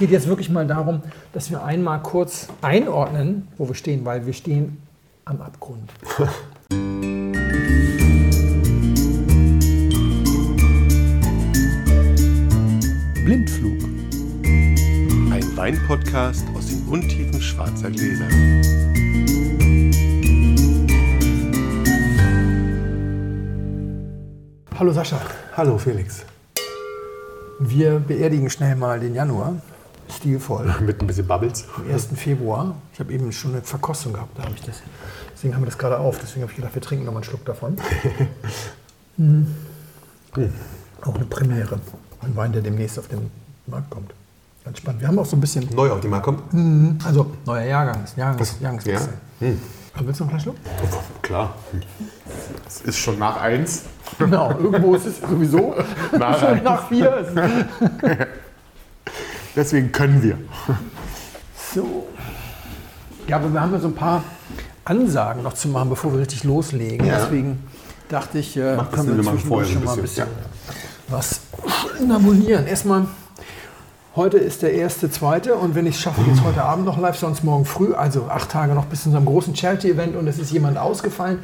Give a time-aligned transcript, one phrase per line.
[0.00, 1.02] Es geht jetzt wirklich mal darum,
[1.32, 4.80] dass wir einmal kurz einordnen, wo wir stehen, weil wir stehen
[5.24, 5.90] am Abgrund.
[13.24, 13.82] Blindflug.
[15.32, 18.28] Ein Weinpodcast aus den Untiefen schwarzer Gläser.
[24.78, 25.20] Hallo Sascha,
[25.56, 26.24] Hallo Felix.
[27.58, 29.56] wir beerdigen schnell mal den Januar.
[30.18, 30.74] Stilvoll.
[30.80, 31.64] Mit ein bisschen Bubbles.
[31.76, 32.08] Am 1.
[32.16, 32.74] Februar.
[32.92, 34.82] Ich habe eben schon eine Verkostung gehabt, da habe ich das.
[35.32, 36.18] Deswegen haben wir das gerade auf.
[36.18, 37.76] Deswegen habe ich gedacht, wir trinken noch mal einen Schluck davon.
[39.16, 39.42] Mm.
[41.02, 41.78] Auch eine Premiere.
[42.20, 43.30] Ein Wein, der demnächst auf den
[43.66, 44.12] Markt kommt.
[44.64, 45.00] Ganz spannend.
[45.00, 47.04] Wir haben auch so ein bisschen, Neu auf die Marke kommt.
[47.06, 49.00] also neuer Jahrgang, ist Jahrgangs, Ja.
[49.94, 50.56] Aber Willst du noch einen Schluck?
[51.22, 51.54] Klar.
[52.66, 53.84] Es ist schon nach eins.
[54.18, 55.74] Genau, irgendwo ist es sowieso
[56.18, 57.24] Nach schon nach vier.
[59.58, 60.38] Deswegen können wir.
[61.74, 62.06] So.
[63.26, 64.22] Ja, aber wir haben ja so ein paar
[64.84, 67.04] Ansagen noch zu machen, bevor wir richtig loslegen.
[67.04, 67.18] Ja.
[67.18, 67.64] Deswegen
[68.08, 70.48] dachte ich, äh, Macht können wir wir vorher schon mal ein bisschen, bisschen
[71.08, 71.40] was
[72.00, 72.68] namulieren.
[72.68, 73.06] Erstmal,
[74.14, 77.18] heute ist der erste, zweite und wenn ich es schaffe, geht's heute Abend noch live,
[77.18, 80.52] sonst morgen früh, also acht Tage noch bis zu unserem großen Charity-Event und es ist
[80.52, 81.40] jemand ausgefallen.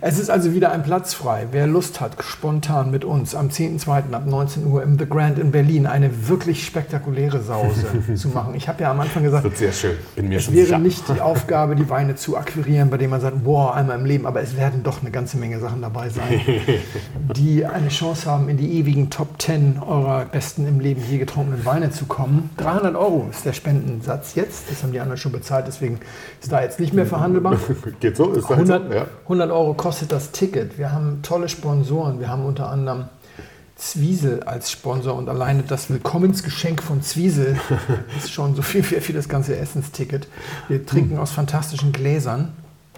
[0.00, 1.46] Es ist also wieder ein Platz frei.
[1.52, 4.12] Wer Lust hat, spontan mit uns am 10.2.
[4.12, 8.54] ab 19 Uhr im The Grand in Berlin eine wirklich spektakuläre Sause zu machen.
[8.54, 9.96] Ich habe ja am Anfang gesagt, Wird sehr schön.
[10.16, 10.78] Bin mir es wäre sicher.
[10.78, 14.26] nicht die Aufgabe, die Weine zu akquirieren, bei denen man sagt, boah, einmal im Leben,
[14.26, 16.40] aber es werden doch eine ganze Menge Sachen dabei sein,
[17.36, 21.64] die eine Chance haben, in die ewigen Top 10 eurer besten im Leben je getrunkenen
[21.64, 22.50] Weine zu kommen.
[22.58, 25.98] 300 Euro ist der Spendensatz jetzt, das haben die anderen schon bezahlt, deswegen
[26.42, 27.56] ist da jetzt nicht mehr verhandelbar.
[28.00, 28.32] Geht so?
[28.32, 28.94] Ist das 100, so?
[28.94, 29.06] Ja.
[29.24, 30.78] 100 Euro kostet das Ticket.
[30.78, 32.18] Wir haben tolle Sponsoren.
[32.18, 33.04] Wir haben unter anderem
[33.76, 37.58] Zwiesel als Sponsor und alleine das Willkommensgeschenk von Zwiesel
[38.18, 40.26] ist schon so viel wert wie das ganze Essensticket.
[40.68, 42.54] Wir trinken aus fantastischen Gläsern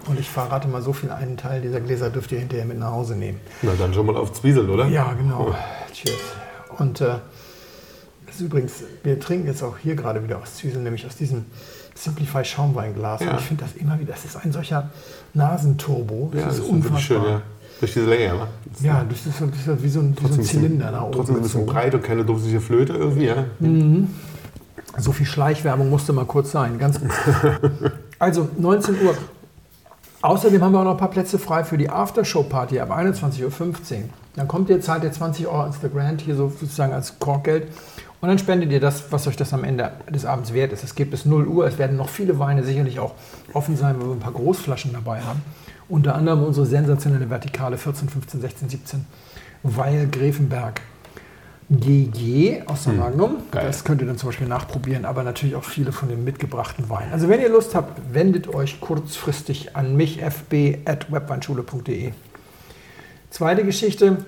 [0.07, 2.91] und ich verrate mal so viel, einen Teil dieser Gläser dürft ihr hinterher mit nach
[2.91, 3.41] Hause nehmen.
[3.63, 4.87] Na dann schon mal auf Zwiesel, oder?
[4.87, 5.53] Ja, genau.
[5.91, 6.15] Cheers.
[6.77, 7.15] Und äh,
[8.27, 11.47] das ist übrigens, wir trinken jetzt auch hier gerade wieder aus Zwiesel, nämlich aus diesem
[11.97, 13.21] Simplify Schaumweinglas.
[13.21, 13.31] Ja.
[13.31, 14.89] Und ich finde das immer wieder, das ist ein solcher
[15.33, 16.31] Nasenturbo.
[16.33, 16.99] Ja, das ist wirklich unfassbar.
[17.01, 17.41] schön, ja.
[17.79, 18.47] Durch diese Länge, ja.
[18.65, 21.03] Das ist Ja, das ist, das ist wie so ein, wie so ein Zylinder nach
[21.03, 21.13] oben.
[21.13, 23.45] Trotzdem ein bisschen breit und keine dumpfige Flöte irgendwie, ja.
[24.97, 26.77] So viel Schleichwerbung musste mal kurz sein.
[26.79, 27.11] Ganz gut.
[28.19, 29.13] Also 19 Uhr.
[30.23, 34.09] Außerdem haben wir auch noch ein paar Plätze frei für die Aftershow-Party ab 21.15 Uhr.
[34.35, 37.67] Dann kommt ihr, zahlt ihr 20 Euro ins The Grand hier so sozusagen als Korkgeld.
[38.19, 40.83] Und dann spendet ihr das, was euch das am Ende des Abends wert ist.
[40.83, 41.67] Es geht bis 0 Uhr.
[41.67, 43.13] Es werden noch viele Weine sicherlich auch
[43.53, 45.43] offen sein, weil wir ein paar Großflaschen dabei haben.
[45.87, 49.05] Unter anderem unsere sensationelle Vertikale 14, 15, 16, 17.
[49.63, 50.81] Weil Gräfenberg.
[51.69, 53.39] GG aus der Magnum.
[53.51, 53.65] geil.
[53.67, 57.11] Das könnt ihr dann zum Beispiel nachprobieren, aber natürlich auch viele von den mitgebrachten Weinen.
[57.11, 62.13] Also wenn ihr Lust habt, wendet euch kurzfristig an mich, fb.webweinschule.de.
[63.31, 64.25] Zweite Geschichte,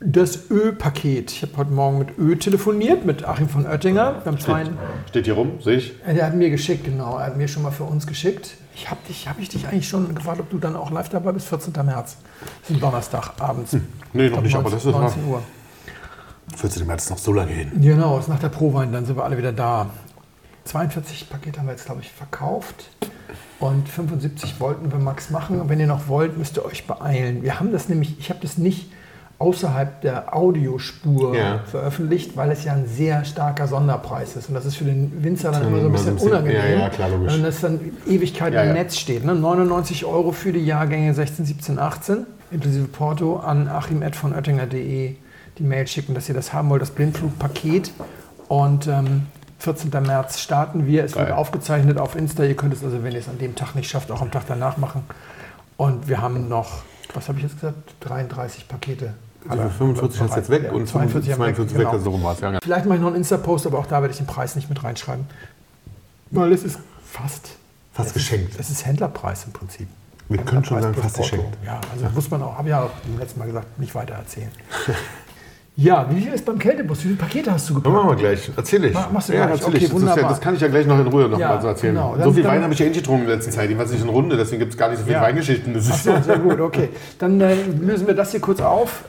[0.00, 1.32] das Ö-Paket.
[1.32, 4.22] Ich habe heute Morgen mit Ö telefoniert, mit Achim von Oettinger.
[4.24, 4.64] Haben zwei,
[5.08, 5.94] Steht hier rum, sehe ich.
[6.06, 7.18] er hat mir geschickt, genau.
[7.18, 8.54] Er hat mir schon mal für uns geschickt.
[8.74, 11.32] Ich habe dich, hab ich dich eigentlich schon gefragt, ob du dann auch live dabei
[11.32, 11.72] bist, 14.
[11.84, 12.16] März.
[12.60, 13.76] Das ist ein Donnerstag abends.
[14.12, 15.42] Nee, noch nicht, aber das ist 19 Uhr.
[16.56, 16.86] 14.
[16.86, 17.72] März ist noch so lange hin.
[17.80, 19.90] Genau, ist nach der Prowein, dann sind wir alle wieder da.
[20.64, 22.88] 42 Pakete haben wir jetzt, glaube ich, verkauft.
[23.58, 25.60] Und 75 wollten wir max machen.
[25.60, 27.42] Und wenn ihr noch wollt, müsst ihr euch beeilen.
[27.42, 28.90] Wir haben das nämlich, ich habe das nicht
[29.38, 31.60] außerhalb der Audiospur Ja.
[31.66, 34.48] veröffentlicht, weil es ja ein sehr starker Sonderpreis ist.
[34.48, 36.56] Und das ist für den Winzer dann immer so ein bisschen unangenehm.
[36.56, 37.32] ja, ja, klar, logisch.
[37.34, 38.72] Wenn das dann Ewigkeit Ja, im.
[38.72, 39.24] Netz steht.
[39.24, 39.34] Ne?
[39.36, 45.16] 99 Euro für die Jahrgänge 16, 17, 18, inklusive Porto, an achim.von-oettinger.de
[45.58, 47.92] die Mail schicken, dass ihr das haben wollt, das Blindflugpaket.
[48.48, 49.26] Und ähm,
[49.58, 49.90] 14.
[49.90, 51.04] März starten wir.
[51.04, 51.34] Es wird Geil.
[51.36, 52.44] aufgezeichnet auf Insta.
[52.44, 54.44] Ihr könnt es also, wenn ihr es an dem Tag nicht schafft, auch am Tag
[54.48, 55.02] danach machen.
[55.76, 56.82] Und wir haben noch,
[57.14, 57.76] was habe ich jetzt gesagt?
[58.00, 59.14] 33 Pakete.
[59.48, 61.86] Also 45 hast du jetzt weg und 42 haben wir 42 genau.
[61.86, 62.40] weg, also so rum war es.
[62.40, 62.58] Ja.
[62.62, 64.82] Vielleicht mache ich noch einen Insta-Post, aber auch da werde ich den Preis nicht mit
[64.82, 65.26] reinschreiben.
[66.30, 67.50] Weil es ist fast.
[67.92, 68.50] Fast es geschenkt.
[68.52, 69.88] Ist, es ist Händlerpreis im Prinzip.
[70.28, 71.56] Wir können schon sagen, fast geschenkt.
[71.64, 74.50] Ja, also muss man auch, habe ja auch beim letzten Mal gesagt, nicht weiter erzählen.
[75.80, 76.98] ja, wie viel ist beim Kältebus?
[76.98, 77.94] Wie viele Pakete hast du gepackt?
[77.94, 78.50] machen wir gleich.
[78.56, 78.94] Erzähl ich.
[78.94, 79.60] Mach- machst du ja, gleich.
[79.60, 79.82] erzähl Okay, ich.
[79.84, 80.30] Das, ja, wunderbar.
[80.30, 81.94] das kann ich ja gleich noch in Ruhe noch Ja, mal so erzählen.
[81.94, 82.14] genau.
[82.16, 83.70] Dann- so viel dann- Wein habe ich ja eh nicht getrunken in letzter Zeit.
[83.70, 85.22] Ich war nicht in Runde, deswegen gibt es gar nicht so viele Ja.
[85.22, 85.72] Weingeschichten.
[85.74, 86.88] Das Ach ist, so, sehr gut, okay.
[87.20, 89.04] Dann äh, lösen wir das hier kurz auf.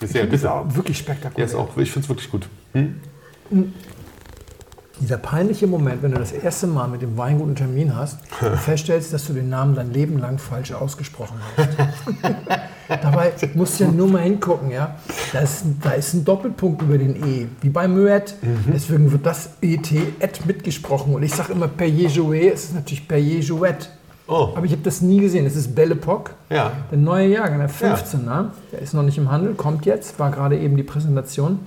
[0.00, 0.52] ist ja Das ist bitte.
[0.52, 1.44] auch wirklich Ja, spektakulär.
[1.46, 2.48] ist auch, ich finde es wirklich gut.
[5.00, 8.56] Dieser peinliche Moment, wenn du das erste Mal mit dem Weingut einen Termin hast und
[8.60, 11.68] feststellst, dass du den Namen dein Leben lang falsch ausgesprochen hast.
[12.88, 14.96] Dabei musst du ja nur mal hingucken, ja.
[15.32, 18.34] Da ist, da ist ein Doppelpunkt über den E, wie bei Moet.
[18.42, 18.72] Mhm.
[18.72, 19.90] Deswegen wird das ET
[20.20, 21.14] et mitgesprochen.
[21.14, 23.90] Und ich sage immer Perrier Jouet, es ist natürlich Perrier Jouet.
[24.28, 24.50] Oh.
[24.56, 25.46] Aber ich habe das nie gesehen.
[25.46, 26.32] Es ist Belle Epoque.
[26.50, 26.72] Ja.
[26.90, 30.58] Der neue Jahrgang, der 15er, der ist noch nicht im Handel, kommt jetzt, war gerade
[30.58, 31.60] eben die Präsentation.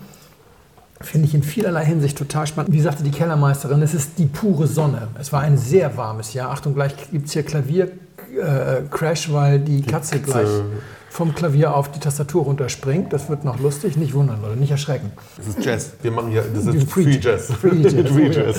[1.02, 2.74] Finde ich in vielerlei Hinsicht total spannend.
[2.74, 5.08] Wie sagte die Kellermeisterin, es ist die pure Sonne.
[5.18, 6.52] Es war ein sehr warmes Jahr.
[6.52, 10.32] Achtung, gleich gibt es hier Klavier-Crash, weil die, Katze, Katze.
[10.32, 10.50] gleich
[11.10, 13.12] vom Klavier auf die Tastatur runterspringt.
[13.14, 13.98] Das wird noch lustig.
[13.98, 15.12] Nicht wundern, Leute, nicht erschrecken.
[15.38, 15.92] Das ist Jazz.
[16.02, 17.52] Wir machen hier, das ist Free Free Jazz.
[17.52, 17.94] Free Jazz.
[18.12, 18.58] Free Jazz.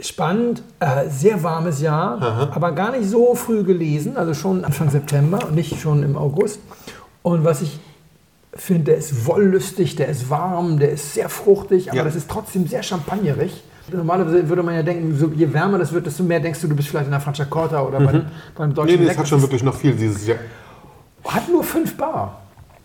[0.00, 5.46] Spannend, äh, sehr warmes Jahr, aber gar nicht so früh gelesen, also schon Anfang September
[5.46, 6.60] und nicht schon im August.
[7.22, 7.78] Und was ich
[8.54, 12.04] finde, der ist wollüstig, der ist warm, der ist sehr fruchtig, aber Ja.
[12.04, 13.62] das ist trotzdem sehr champagnerig.
[13.92, 16.74] Normalerweise würde man ja denken, so, je wärmer das wird, desto mehr denkst du, du
[16.76, 18.22] bist vielleicht in der Franciacorta oder bei,
[18.56, 19.18] beim deutschen Nee, nee, es Sekt.
[19.20, 20.38] hat schon wirklich noch viel dieses Jahr.
[21.24, 22.38] Hat nur 5 Bar.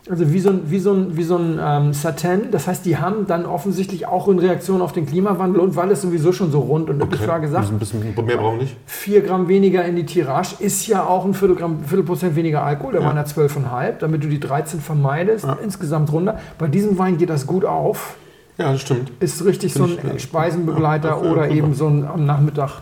[0.09, 2.49] Also wie so ein, wie so ein, wie so ein ähm, Satin.
[2.51, 6.01] Das heißt, die haben dann offensichtlich auch in Reaktion auf den Klimawandel und weil es
[6.01, 7.17] sowieso schon so rund und okay.
[7.17, 8.77] klar gesagt, Ein bisschen mehr brauchen nicht.
[8.85, 12.93] 4 Gramm weniger in die Tirage ist ja auch ein Viertel, Prozent weniger Alkohol.
[12.93, 15.45] Da waren ja 12,5, damit du die 13 vermeidest.
[15.61, 16.39] Insgesamt runter.
[16.57, 18.15] Bei diesem Wein geht das gut auf.
[18.57, 19.11] Ja, das stimmt.
[19.19, 22.25] Ist richtig so Find ein ich, äh, Speisenbegleiter ja, ja, oder eben so ein am
[22.25, 22.81] Nachmittag.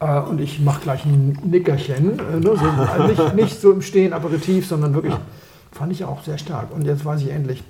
[0.00, 2.18] Äh, und ich mache gleich ein Nickerchen.
[2.18, 2.42] Äh, ne?
[2.42, 2.50] so,
[2.92, 5.14] also nicht, nicht so im Stehen Aperitif, sondern wirklich,
[5.72, 6.74] fand ich auch sehr stark.
[6.74, 7.62] Und jetzt weiß ich endlich.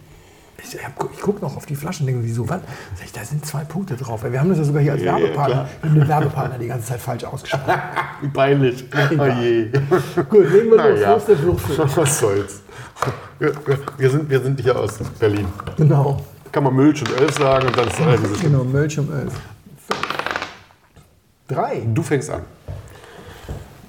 [0.62, 2.60] Ich, hab- ich gucke noch auf die Flaschen denke, wieso, was?
[3.04, 4.24] Ich, da sind zwei Punkte drauf.
[4.28, 5.54] Wir haben das ja sogar hier als Ja, ja, Werbepartner.
[5.54, 5.68] klar.
[5.82, 7.66] wir haben den Werbepartner die ganze Zeit falsch ausgeschrieben.
[8.22, 8.84] Wie peinlich.
[9.18, 9.64] Oh je.
[10.30, 11.00] Gut, legen wir Na los.
[11.00, 11.14] ja.
[11.14, 11.86] Ist der Würfel?
[11.96, 12.62] Was soll's.
[13.38, 13.52] Wir,
[13.98, 15.46] wir, sind, wir sind hier aus Berlin.
[15.76, 16.24] Genau.
[16.50, 18.20] Kann man Milch und Elf sagen und dann ist alles.
[18.40, 19.32] Genau, Mölch um 11.
[21.48, 21.82] Drei.
[21.86, 22.42] Du fängst an.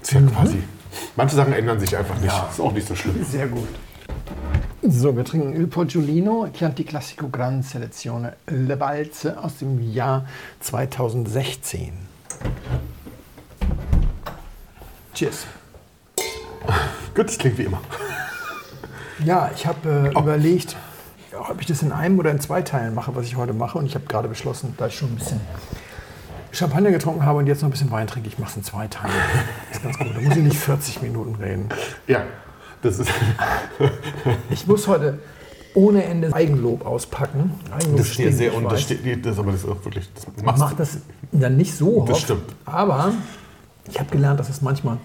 [0.02, 0.62] Ist ja quasi.
[1.16, 2.34] Manche Sachen ändern sich einfach nicht.
[2.52, 3.24] Ist auch nicht so schlimm.
[3.24, 3.68] Sehr gut.
[4.84, 6.02] So, wir trinken Il Poggio
[6.54, 10.26] Chianti Classico Gran Selezione Le Balze aus dem Jahr
[10.60, 11.94] 2016.
[15.14, 15.48] Cheers.
[17.16, 17.82] Gut, das klingt wie immer.
[19.26, 20.76] Ja, ich habe äh, überlegt,
[21.32, 23.80] ja, ob ich das in einem oder in zwei Teilen mache, was ich heute mache.
[23.80, 25.42] Und ich habe gerade beschlossen, da ich schon ein bisschen
[26.58, 28.88] Champagner getrunken habe und jetzt noch ein bisschen Wein trinke, ich mache es in zwei
[28.88, 29.14] Teilen.
[29.72, 30.08] ist ganz gut.
[30.16, 31.70] Da muss ich nicht 40 Minuten reden.
[32.08, 32.24] Ja,
[32.82, 33.12] das ist,
[34.50, 35.20] Ich muss heute
[35.76, 37.52] ohne Ende Eigenlob auspacken.
[37.72, 38.88] Eigenlob das ist dir sehr ich und das
[39.22, 40.98] das, aber das ist auch wirklich, das machst mache das
[41.32, 42.56] ja nicht so Das oft, stimmt.
[42.66, 43.14] aber
[43.88, 44.98] ich habe gelernt, dass es manchmal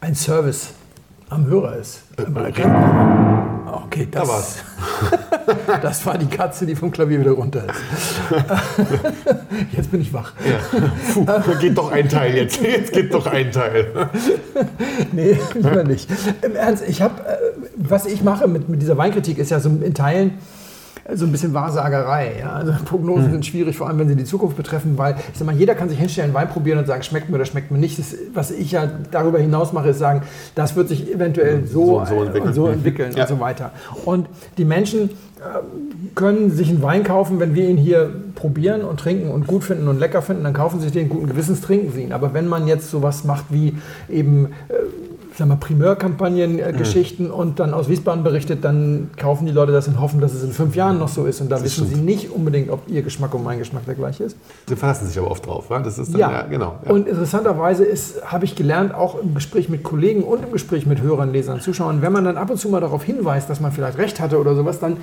[0.00, 0.70] ein Service
[1.28, 2.02] am Hörer ist.
[2.18, 2.24] Äh,
[3.86, 4.56] Okay, das, Da war's.
[5.82, 7.80] das war die Katze, die vom Klavier wieder runter ist.
[9.76, 10.32] Jetzt bin ich wach.
[10.44, 10.58] Ja.
[11.12, 12.60] Puh, da geht doch ein Teil jetzt.
[12.60, 13.86] Jetzt geht doch ein Teil.
[15.12, 16.08] Nee, lieber nicht.
[16.42, 17.36] Im Ernst, ich habe, äh,
[17.76, 20.38] was ich mache mit, mit dieser Weinkritik, ist ja so in Teilen
[21.14, 22.32] so ein bisschen Wahrsagerei.
[22.40, 22.52] Ja?
[22.54, 25.54] Also Prognosen sind schwierig, vor allem wenn sie die Zukunft betreffen, weil ich sag mal,
[25.54, 27.98] jeder kann sich hinstellen, Wein probieren und sagen, schmeckt mir oder schmeckt mir nicht.
[27.98, 30.22] Das, was ich ja darüber hinaus mache, ist sagen,
[30.54, 32.48] das wird sich eventuell so, So so äh, entwickeln.
[32.48, 33.22] und so entwickeln Ja.
[33.22, 33.70] und so weiter.
[34.04, 34.26] Und
[34.58, 35.10] die Menschen äh,
[36.14, 39.86] können sich einen Wein kaufen, wenn wir ihn hier probieren und trinken und gut finden
[39.88, 42.12] und lecker finden, dann kaufen sie sich den guten Gewissens, trinken sie ihn.
[42.12, 43.76] Aber wenn man jetzt sowas macht wie
[44.08, 44.48] eben
[45.36, 49.72] äh, sag mal, Primärkampagnen, äh, Geschichten und dann aus Wiesbaden berichtet, dann kaufen die Leute
[49.72, 51.40] das und hoffen, dass es in fünf Jahren noch so ist.
[51.40, 54.36] Und da wissen sie nicht unbedingt, ob ihr Geschmack und mein Geschmack der gleiche ist.
[54.66, 55.70] Sie verlassen sich aber oft drauf.
[55.70, 55.78] wa?
[55.78, 56.78] Das ist dann, ja, genau.
[56.84, 56.90] Ja.
[56.90, 57.86] Und interessanterweise
[58.24, 62.02] habe ich gelernt, auch im Gespräch mit Kollegen und im Gespräch mit Hörern, Lesern, Zuschauern,
[62.02, 64.54] wenn man dann ab und zu mal darauf hinweist, dass man vielleicht recht hatte oder
[64.54, 64.96] sowas, dann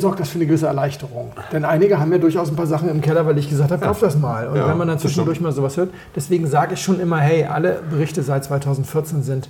[0.00, 1.32] sorgt das für eine gewisse Erleichterung.
[1.52, 4.00] Denn einige haben ja durchaus ein paar Sachen im Keller, weil ich gesagt habe, kauf
[4.00, 4.48] das mal.
[4.48, 7.18] Und Ja, wenn man dann das zwischendurch mal sowas hört, deswegen sage ich schon immer,
[7.18, 9.48] hey, alle Berichte seit 2014 sind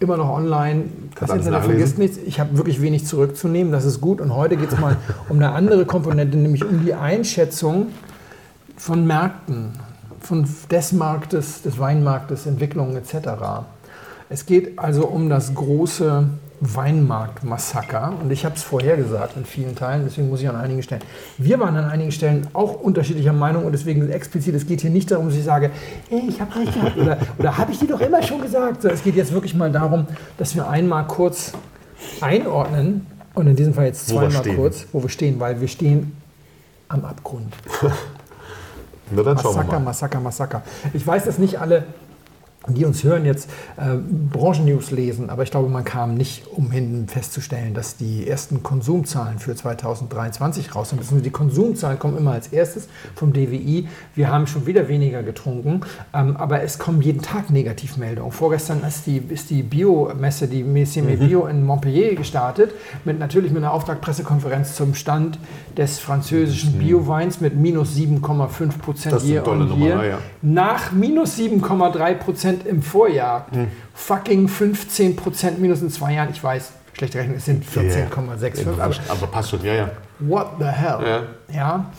[0.00, 0.84] immer noch online.
[1.18, 2.18] Das alles Internet vergisst nichts.
[2.18, 4.20] Ich habe wirklich wenig zurückzunehmen, das ist gut.
[4.20, 4.96] Und heute geht es mal
[5.28, 7.88] um eine andere Komponente, nämlich um die Einschätzung
[8.76, 9.72] von Märkten,
[10.20, 13.28] von des Marktes, des Weinmarktes, Entwicklungen etc.
[14.28, 16.24] Es geht also um das große
[16.60, 20.82] Weinmarktmassaker und ich habe es vorher gesagt in vielen Teilen, deswegen muss ich an einigen
[20.82, 21.02] Stellen.
[21.36, 25.10] Wir waren an einigen Stellen auch unterschiedlicher Meinung und deswegen explizit, es geht hier nicht
[25.10, 25.70] darum, dass ich sage,
[26.08, 28.82] hey, ich habe recht gehabt oder, oder habe ich dir doch immer schon gesagt.
[28.82, 31.52] So, es geht jetzt wirklich mal darum, dass wir einmal kurz
[32.20, 36.16] einordnen und in diesem Fall jetzt zweimal kurz, wo wir stehen, weil wir stehen
[36.88, 37.54] am Abgrund.
[39.10, 39.80] Na, Massaker.
[39.80, 40.62] Massaker, Massaker.
[40.92, 41.84] Ich weiß, dass nicht alle
[42.74, 47.74] die uns hören, jetzt äh, Branchennews lesen, aber ich glaube, man kam nicht umhin festzustellen,
[47.74, 51.24] dass die ersten Konsumzahlen für 2023 raus sind.
[51.24, 53.88] Die Konsumzahlen kommen immer als erstes vom DWI.
[54.14, 55.82] Wir haben schon wieder weniger getrunken,
[56.14, 58.32] ähm, aber es kommen jeden Tag Negativmeldungen.
[58.32, 61.18] Vorgestern ist die, ist die Biomesse, die Messime mhm.
[61.18, 62.72] Bio in Montpellier gestartet,
[63.04, 65.38] mit natürlich mit einer Auftaktpressekonferenz zum Stand
[65.76, 66.78] des französischen mhm.
[66.78, 70.04] Bioweins mit minus 7,5 Prozent year on year.
[70.04, 70.18] Ja.
[70.42, 73.46] Nach minus 7,3 Prozent Prozent im Vorjahr.
[73.50, 73.68] Hm.
[73.94, 76.30] Fucking 15 Prozent minus in zwei Jahren.
[76.30, 78.66] Ich weiß, schlechte Rechnung, es sind 14,65.
[78.66, 78.84] Yeah.
[78.84, 79.90] Aber, aber, passt schon, ja, ja.
[80.20, 80.98] What the hell?
[81.04, 81.22] Ja.
[81.54, 81.92] ja.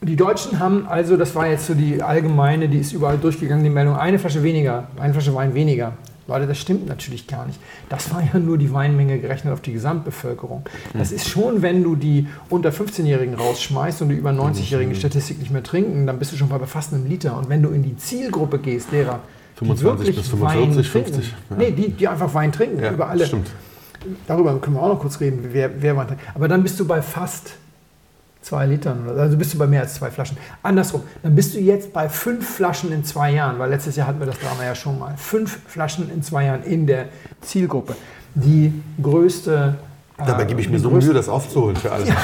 [0.00, 3.70] Die Deutschen haben also, das war jetzt so die allgemeine, die ist überall durchgegangen, die
[3.70, 5.92] Meldung, eine Flasche weniger, eine Flasche Wein weniger.
[6.26, 7.58] Leute, das stimmt natürlich gar nicht.
[7.90, 10.64] Das war ja nur die Weinmenge gerechnet auf die Gesamtbevölkerung.
[10.94, 15.50] Das ist schon, wenn du die unter 15-Jährigen rausschmeißt und die über 90-Jährigen Statistik nicht
[15.50, 17.36] mehr trinken, dann bist du schon bei fast einem Liter.
[17.36, 19.20] Und wenn du in die Zielgruppe gehst, derer,
[19.56, 21.34] 25 bis 45, 50.
[21.50, 21.56] Ja.
[21.56, 23.26] Nee, die, die einfach Wein trinken, ja, über alle.
[23.26, 23.50] Stimmt.
[24.26, 26.22] Darüber können wir auch noch kurz reden, wer, wer Wein trinkt.
[26.34, 27.54] Aber dann bist du bei fast
[28.44, 30.36] zwei Litern, also bist du bei mehr als zwei Flaschen.
[30.62, 34.18] Andersrum, dann bist du jetzt bei fünf Flaschen in zwei Jahren, weil letztes Jahr hatten
[34.18, 35.16] wir das Drama ja schon mal.
[35.16, 37.06] Fünf Flaschen in zwei Jahren in der
[37.40, 37.96] Zielgruppe.
[38.34, 39.76] Die größte
[40.16, 42.06] Dabei gebe ich mir so Mühe, das aufzuholen für alle.
[42.06, 42.14] Ja,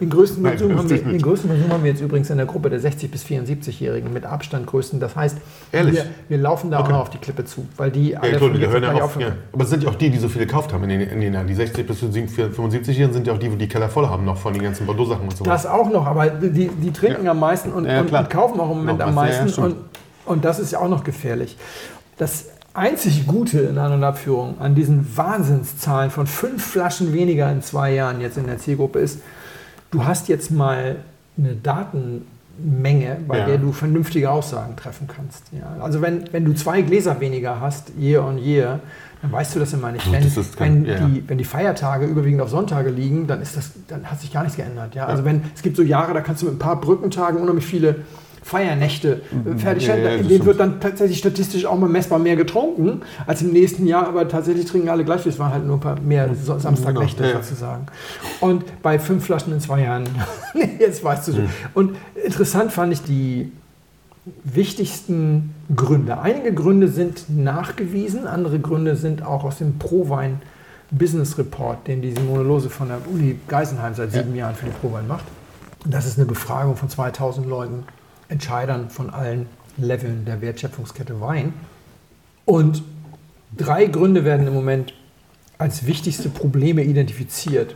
[0.00, 2.70] den, größten Konsum haben wir, den größten Konsum haben wir jetzt übrigens in der Gruppe
[2.70, 4.98] der 60- bis 74-Jährigen mit Abstand größten.
[4.98, 5.36] Das heißt,
[5.70, 6.88] wir, wir, laufen da okay.
[6.88, 9.28] auch noch auf die Klippe zu, weil die alle klar, die hören ja auf, ja.
[9.52, 11.32] Aber es sind ja auch die, die so viel gekauft haben in den, in den
[11.32, 11.46] Jahren.
[11.46, 14.52] Die 60- bis 75-Jährigen sind ja auch die, die die Keller voll haben noch von
[14.52, 15.44] den ganzen Bordeaux-Sachen und so.
[15.44, 17.30] Das auch noch, aber die, die trinken ja.
[17.30, 19.62] am meisten und, und, und, kaufen auch im Moment noch am meisten.
[19.62, 19.76] und,
[20.24, 21.56] und das ist ja auch noch gefährlich.
[22.18, 27.62] Das einzig Gute in An- und Abführung an diesen Wahnsinnszahlen von fünf Flaschen weniger in
[27.62, 29.20] zwei Jahren jetzt in der Zielgruppe ist,
[29.90, 30.96] du hast jetzt mal
[31.36, 33.46] eine Datenmenge, bei ja.
[33.46, 35.44] der du vernünftige Aussagen treffen kannst.
[35.52, 38.80] Ja, also wenn, wenn du zwei Gläser weniger hast, year on year,
[39.22, 40.10] dann weißt du das immer nicht.
[40.10, 40.24] Wenn,
[40.58, 41.06] wenn, ja.
[41.06, 44.42] die, wenn die Feiertage überwiegend auf Sonntage liegen, dann, ist das, dann hat sich gar
[44.42, 44.94] nichts geändert.
[44.94, 45.06] Ja?
[45.06, 47.96] Also wenn, es gibt so Jahre, da kannst du mit ein paar Brückentagen unheimlich viele
[48.50, 50.04] Feiernächte äh, fertigstellen.
[50.04, 53.52] Ja, ja, in denen wird dann tatsächlich statistisch auch mal messbar mehr getrunken als im
[53.52, 55.30] nächsten Jahr, aber tatsächlich trinken alle gleich viel.
[55.30, 57.34] Es waren halt nur ein paar mehr Samstagnächte ja.
[57.34, 57.86] sozusagen.
[58.40, 60.08] Und bei fünf Flaschen in zwei Jahren,
[60.80, 61.40] jetzt weißt du so.
[61.42, 61.48] Mhm.
[61.74, 63.52] Und interessant fand ich die
[64.42, 66.18] wichtigsten Gründe.
[66.18, 70.42] Einige Gründe sind nachgewiesen, andere Gründe sind auch aus dem Prowein
[70.90, 74.72] Business Report, den die Simone Lose von der Uni Geisenheim seit sieben Jahren für die
[74.72, 75.24] Prowein macht.
[75.86, 77.84] Das ist eine Befragung von 2000 Leuten
[78.30, 79.46] Entscheidern von allen
[79.76, 81.52] Leveln der Wertschöpfungskette Wein.
[82.44, 82.82] Und
[83.56, 84.94] drei Gründe werden im Moment
[85.58, 87.74] als wichtigste Probleme identifiziert.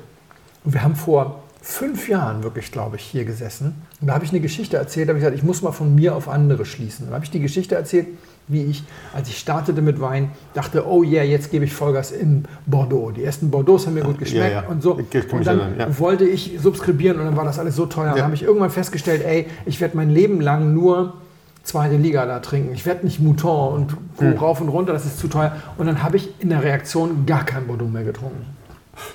[0.65, 3.83] Und wir haben vor fünf Jahren wirklich, glaube ich, hier gesessen.
[4.01, 5.95] Und da habe ich eine Geschichte erzählt, da habe ich gesagt, ich muss mal von
[5.95, 7.09] mir auf andere schließen.
[7.09, 8.09] Da habe ich die Geschichte erzählt,
[8.47, 8.85] wie ich,
[9.15, 13.11] als ich startete mit Wein, dachte, oh yeah, jetzt gebe ich Vollgas in Bordeaux.
[13.11, 14.69] Die ersten Bordeaux haben mir gut geschmeckt ja, ja.
[14.69, 14.99] und so.
[15.33, 15.99] Und dann ja.
[15.99, 18.15] wollte ich subskribieren und dann war das alles so teuer.
[18.15, 21.15] Dann habe ich irgendwann festgestellt, ey, ich werde mein Leben lang nur
[21.63, 22.75] zweite Liga da trinken.
[22.75, 24.37] Ich werde nicht Mouton und hm.
[24.37, 25.57] rauf und runter, das ist zu teuer.
[25.79, 28.45] Und dann habe ich in der Reaktion gar kein Bordeaux mehr getrunken.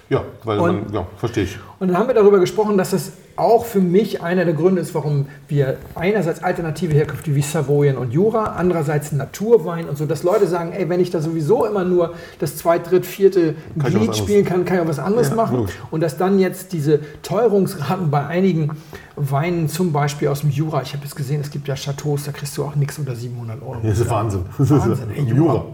[0.09, 1.59] Ja, weil und, man, ja, verstehe ich.
[1.79, 4.93] Und dann haben wir darüber gesprochen, dass das auch für mich einer der Gründe ist,
[4.93, 10.45] warum wir einerseits alternative Herkünfte wie Savoyen und Jura, andererseits Naturwein und so, dass Leute
[10.45, 14.65] sagen, ey, wenn ich da sowieso immer nur das zweit, dritt, vierte Glied spielen kann,
[14.65, 15.57] kann ich auch was anderes ja, machen.
[15.59, 15.69] Gut.
[15.89, 18.71] Und dass dann jetzt diese Teuerungsraten bei einigen
[19.15, 22.33] Weinen, zum Beispiel aus dem Jura, ich habe jetzt gesehen, es gibt ja Chateaus, da
[22.33, 23.77] kriegst du auch nichts unter 700 Euro.
[23.81, 24.41] Das ist Wahnsinn.
[24.57, 25.65] Wahnsinn, ey, Jura.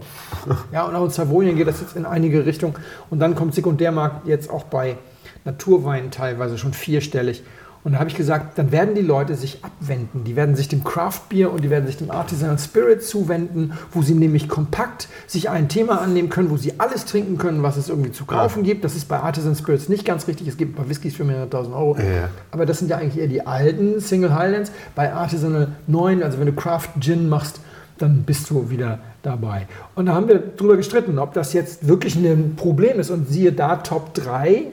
[0.72, 2.74] Ja, und auch in Savoyen geht das jetzt in einige Richtungen.
[3.10, 4.96] Und dann kommt Sekundärmarkt jetzt auch bei
[5.44, 7.42] Naturwein teilweise schon vierstellig.
[7.86, 10.24] Und da habe ich gesagt, dann werden die Leute sich abwenden.
[10.24, 14.02] Die werden sich dem Craft Beer und die werden sich dem Artisanal Spirit zuwenden, wo
[14.02, 17.88] sie nämlich kompakt sich ein Thema annehmen können, wo sie alles trinken können, was es
[17.88, 18.72] irgendwie zu kaufen ja.
[18.72, 18.84] gibt.
[18.84, 20.48] Das ist bei Artisan Spirits nicht ganz richtig.
[20.48, 21.96] Es gibt ein paar Whiskys für mehrere tausend Euro.
[21.98, 22.28] Ja.
[22.50, 24.72] Aber das sind ja eigentlich eher die alten Single Highlands.
[24.96, 27.60] Bei Artisanal 9, also wenn du Craft Gin machst,
[27.98, 29.68] dann bist du wieder dabei.
[29.94, 33.10] Und da haben wir drüber gestritten, ob das jetzt wirklich ein Problem ist.
[33.10, 34.72] Und siehe da, Top 3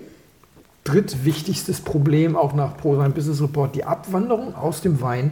[0.84, 5.32] drittwichtigstes Problem, auch nach ProSign Business Report, die Abwanderung aus dem Wein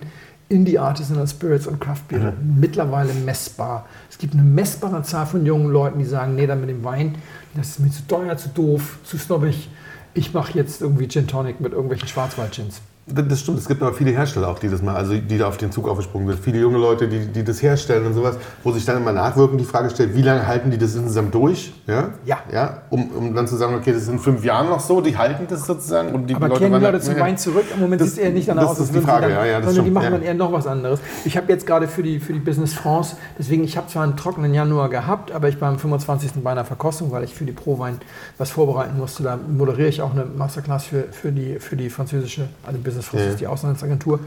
[0.50, 2.34] in die Artisanal Spirits und Craft Beer.
[2.34, 2.60] Mhm.
[2.60, 3.86] Mittlerweile messbar.
[4.10, 7.16] Es gibt eine messbare Zahl von jungen Leuten, die sagen, nee, dann mit dem Wein,
[7.56, 9.70] das ist mir zu teuer, zu doof, zu snobbig.
[10.14, 12.82] Ich mache jetzt irgendwie Gin Tonic mit irgendwelchen Schwarzwald-Gins.
[13.14, 15.48] Das das stimmt, es gibt aber viele Hersteller auch, die das mal, also die da
[15.48, 16.40] auf den Zug aufgesprungen sind.
[16.44, 19.66] Viele junge Leute, die, die das herstellen und sowas, wo sich dann immer nachwirkend die
[19.66, 21.74] Frage stellt, wie lange halten die das insgesamt durch?
[21.88, 22.10] Ja.
[22.26, 22.40] Ja.
[22.52, 25.18] ja um, um dann zu sagen, okay, das ist in fünf Jahren noch so, die
[25.18, 26.14] halten das sozusagen.
[26.14, 27.20] Und die Aber Leute kehren die Leute zum.
[27.20, 27.66] Wein zurück?
[27.74, 29.32] Im Moment Das- sieht es eher nicht danach das aus, ist als die Frage, dann,
[29.32, 30.10] ja, ja, das sondern die machen ja.
[30.12, 31.00] dann eher noch was anderes.
[31.26, 34.18] Ich habe jetzt gerade für die, für die Business France, deswegen, ich habe zwar einen
[34.18, 36.32] trockenen Januar gehabt, aber ich war am 25.
[36.44, 38.00] bei einer Verkostung, weil ich für die Pro-Wein
[38.38, 39.24] was vorbereiten musste.
[39.24, 43.26] Da moderiere ich auch eine Masterclass für, für, die, für die französische, also Business France
[43.26, 43.32] Ja.
[43.32, 44.20] ist die Auslandsagentur.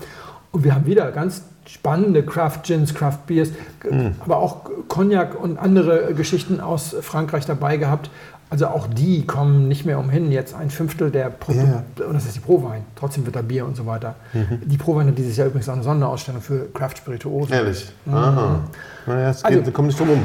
[0.53, 3.49] Und wir haben wieder ganz spannende Craft Gins, Craft Beers,
[3.91, 4.15] Mhm.
[4.21, 8.11] aber auch Cognac und andere Geschichten aus Frankreich dabei gehabt.
[8.51, 10.31] Also auch die kommen nicht mehr umhin.
[10.31, 12.83] Jetzt ein Fünftel der Produkte, und das ist die Pro-Wein.
[12.95, 14.15] Trotzdem wird da Bier und so weiter.
[14.33, 14.61] Mhm.
[14.67, 17.53] Die Pro-Wein hat dieses Jahr übrigens auch eine Sonderausstellung für Craft Spirituosen.
[17.53, 17.91] Ehrlich.
[18.09, 18.61] Aha.
[19.07, 20.23] Naja, es Also- kommt nicht drum um.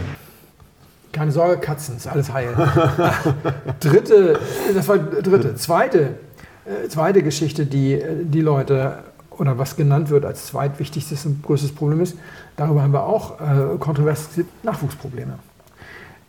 [1.11, 2.49] Keine Sorge, Katzen, ist alles heil.
[3.79, 4.39] dritte,
[4.75, 5.55] das war dritte.
[5.55, 6.15] Zweite,
[6.89, 8.99] zweite Geschichte, die äh, die Leute
[9.31, 12.17] oder was genannt wird als zweitwichtigstes und größtes Problem ist,
[12.57, 14.29] darüber haben wir auch äh, kontrovers
[14.63, 15.33] Nachwuchsprobleme.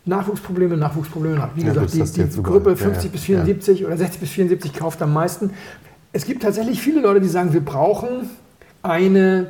[0.06, 1.34] Nachwuchsprobleme, Nachwuchsprobleme.
[1.36, 2.42] nach- Wie Ja, gesagt, die, die.
[2.42, 3.10] Gruppe Ja, 50 ja.
[3.10, 5.50] bis 74 oder 60 bis 74 kauft am meisten.
[6.12, 8.30] Es gibt tatsächlich viele Leute, die sagen, wir brauchen
[8.82, 9.46] eine äh,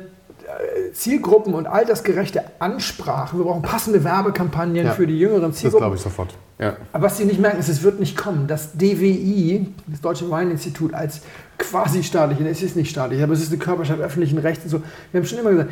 [0.93, 3.37] Zielgruppen- und altersgerechte Ansprache.
[3.37, 4.91] Wir brauchen passende Werbekampagnen Ja.
[4.93, 5.79] für die jüngeren Das Zielgruppen.
[5.83, 6.35] glaube ich sofort.
[6.59, 6.75] Ja.
[6.93, 8.47] Aber was Sie nicht merken, ist, es wird nicht kommen.
[8.47, 11.21] Das DWI, das Deutsche Weininstitut, als
[11.57, 14.81] quasi staatlich, es ist nicht staatlich, aber es ist eine Körperschaft öffentlichen Rechts und so.
[15.11, 15.69] Wir haben schon immer gesagt,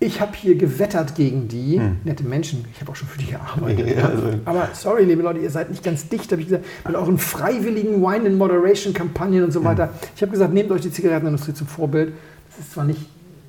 [0.00, 3.86] ich habe hier gewettert gegen die, nette Menschen, ich habe auch schon für die gearbeitet.
[3.96, 6.96] Ja, also- Aber sorry, liebe Leute, ihr seid nicht ganz dicht, habe ich gesagt, mit
[6.96, 9.90] euren freiwilligen Wine and Moderation Kampagnen und so weiter.
[10.16, 12.12] Ich habe gesagt, nehmt euch die Zigarettenindustrie zum Vorbild.
[12.50, 13.00] Das ist zwar nicht,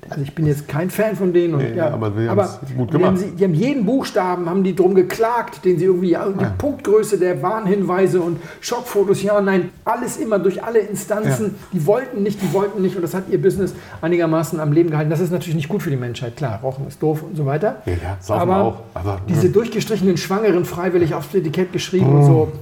[0.08, 1.54] also ich bin jetzt kein Fan von denen.
[1.54, 3.08] Und, Nee, ja, aber wir haben's gut die gemacht.
[3.08, 6.44] haben, sie, die haben jeden Buchstaben, haben die drum geklagt, den sie irgendwie, ja, die
[6.58, 11.56] Punktgröße der Warnhinweise und Schockfotos, ja, nein, alles immer durch alle Instanzen.
[11.72, 15.10] Die wollten nicht, die wollten nicht und das hat ihr Business einigermaßen am Leben gehalten.
[15.10, 17.82] Das ist natürlich nicht gut für die Menschheit, klar, Rauchen ist doof und so weiter.
[17.86, 19.52] Ja, ja, saufen aber auch, aber, diese ne.
[19.52, 22.52] durchgestrichenen Schwangeren freiwillig aufs Etikett geschrieben und so.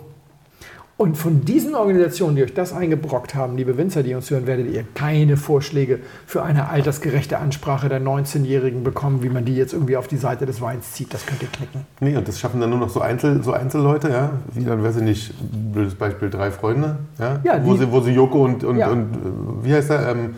[0.96, 4.72] Und von diesen Organisationen, die euch das eingebrockt haben, liebe Winzer, die uns hören, werdet
[4.72, 9.96] ihr keine Vorschläge für eine altersgerechte Ansprache der 19-Jährigen bekommen, wie man die jetzt irgendwie
[9.96, 11.12] auf die Seite des Weins zieht.
[11.12, 11.80] Das könnt ihr knicken.
[11.98, 14.30] Nee, und das schaffen dann nur noch so, Einzel, so Einzelleute, ja?
[14.52, 15.34] Wie dann, weiß ich nicht,
[15.72, 17.40] blödes Beispiel, drei Freunde, ja?
[17.42, 18.90] Ja, wo, die- sie, wo sie Joko und, und, Ja.
[18.90, 20.36] und äh, wie heißt er, ähm,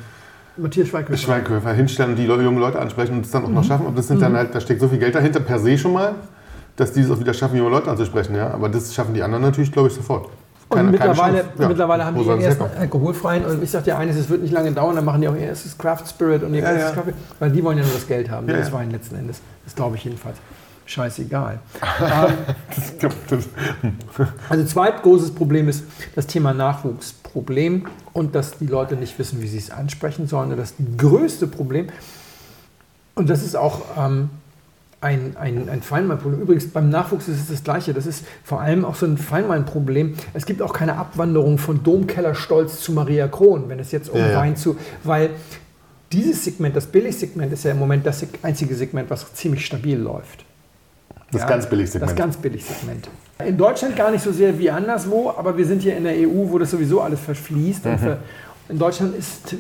[0.57, 1.19] Matthias Schweighöfer.
[1.19, 3.67] Schweighöfer hinstellen und die jungen Leute ansprechen und das dann auch noch Mhm.
[3.67, 3.85] schaffen.
[3.87, 6.15] Und das sind dann halt, da steckt so viel Geld dahinter, per se schon mal,
[6.77, 8.51] dass die es auch wieder schaffen, junge Leute anzusprechen, ja?
[8.53, 10.31] Aber das schaffen die anderen natürlich, glaube ich, sofort.
[10.77, 11.63] Keine- keine mittlerweile, Chance.
[11.63, 11.69] Ja.
[11.69, 13.45] mittlerweile haben die ihren ersten alkoholfreien.
[13.45, 15.41] Und ich sage dir eines, es wird nicht lange dauern, dann machen die auch ihr
[15.47, 16.95] erstes Craft Spirit und ihr Ja, erstes ja.
[16.95, 17.15] Kaffee.
[17.39, 18.73] Weil die wollen ja nur das Geld haben, das ja.
[18.75, 19.41] Wein letzten Endes.
[19.65, 20.37] Das glaube ich jedenfalls.
[20.89, 21.59] Scheißegal.
[22.01, 23.11] ähm,
[24.49, 25.85] Also zweitgroßes Problem ist
[26.15, 30.51] das Thema Nachwuchsproblem und dass die Leute nicht wissen, wie sie es ansprechen sollen.
[30.53, 31.89] Und das größte Problem,
[33.15, 34.31] und das ist auch ähm,
[35.01, 36.41] ein, ein, ein Feinweinproblem.
[36.41, 37.93] Übrigens, beim Nachwuchs ist es das Gleiche.
[37.93, 40.15] Das ist vor allem auch so ein Feinweinproblem.
[40.33, 44.31] Es gibt auch keine Abwanderung von Domkellerstolz zu Maria Kron, wenn es jetzt um Ja,
[44.31, 44.39] ja.
[44.39, 44.77] Wein zu...
[45.05, 45.31] Weil
[46.13, 50.45] dieses Segment, das Billigsegment, ist ja im Moment das einzige Segment, was ziemlich stabil läuft.
[51.31, 52.11] das Ja, ganz billig Segment.
[52.11, 53.09] Das ganz billig Segment.
[53.45, 56.51] In Deutschland gar nicht so sehr wie anderswo, aber wir sind hier in der EU,
[56.51, 57.85] wo das sowieso alles verfließt.
[57.85, 58.19] Und für,
[58.69, 59.55] in Deutschland ist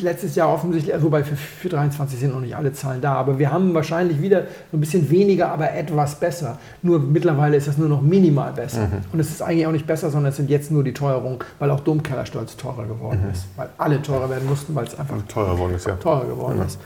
[0.00, 3.38] letztes Jahr offensichtlich, also wobei für, für 23 sind noch nicht alle Zahlen da, aber
[3.38, 6.58] wir haben wahrscheinlich wieder so ein bisschen weniger, aber etwas besser.
[6.82, 8.88] Nur mittlerweile ist das nur noch minimal besser.
[9.12, 11.70] Und es ist eigentlich auch nicht besser, sondern es sind jetzt nur die Teuerungen, weil
[11.70, 13.46] auch Domkellerstolz teurer geworden ist.
[13.56, 15.94] Weil alle teurer werden mussten, weil es einfach Teurer geworden ist, ja.
[15.96, 16.78] teurer geworden ist.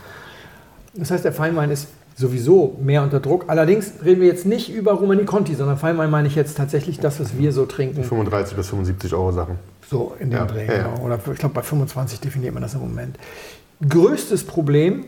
[0.93, 1.87] Das heißt, der Feinwein ist
[2.19, 3.45] sowieso mehr unter Druck.
[3.47, 7.17] Allerdings reden wir jetzt nicht über Romani Conti, sondern Feinwein meine ich jetzt tatsächlich das,
[7.21, 8.03] was wir so trinken.
[8.03, 9.55] 35 bis 75 Euro Sachen.
[9.89, 10.65] So in dem Ja, Dreh.
[10.67, 10.83] ja, ja.
[10.89, 11.05] Genau.
[11.05, 13.17] Oder ich glaube, bei 25 definiert man das im Moment.
[13.87, 15.05] Größtes Problem,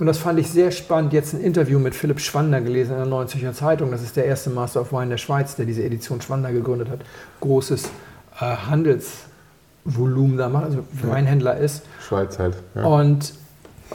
[0.00, 3.06] und das fand ich sehr spannend, jetzt ein Interview mit Philipp Schwander gelesen in der
[3.06, 3.92] Neuen Zürcher Zeitung.
[3.92, 6.98] Das ist der erste Master of Wine der Schweiz, der diese Edition Schwander gegründet hat.
[7.42, 7.84] Großes
[8.40, 11.82] äh, Handelsvolumen da macht, also Weinhändler ist.
[12.08, 12.56] Schweiz halt.
[12.74, 13.34] Und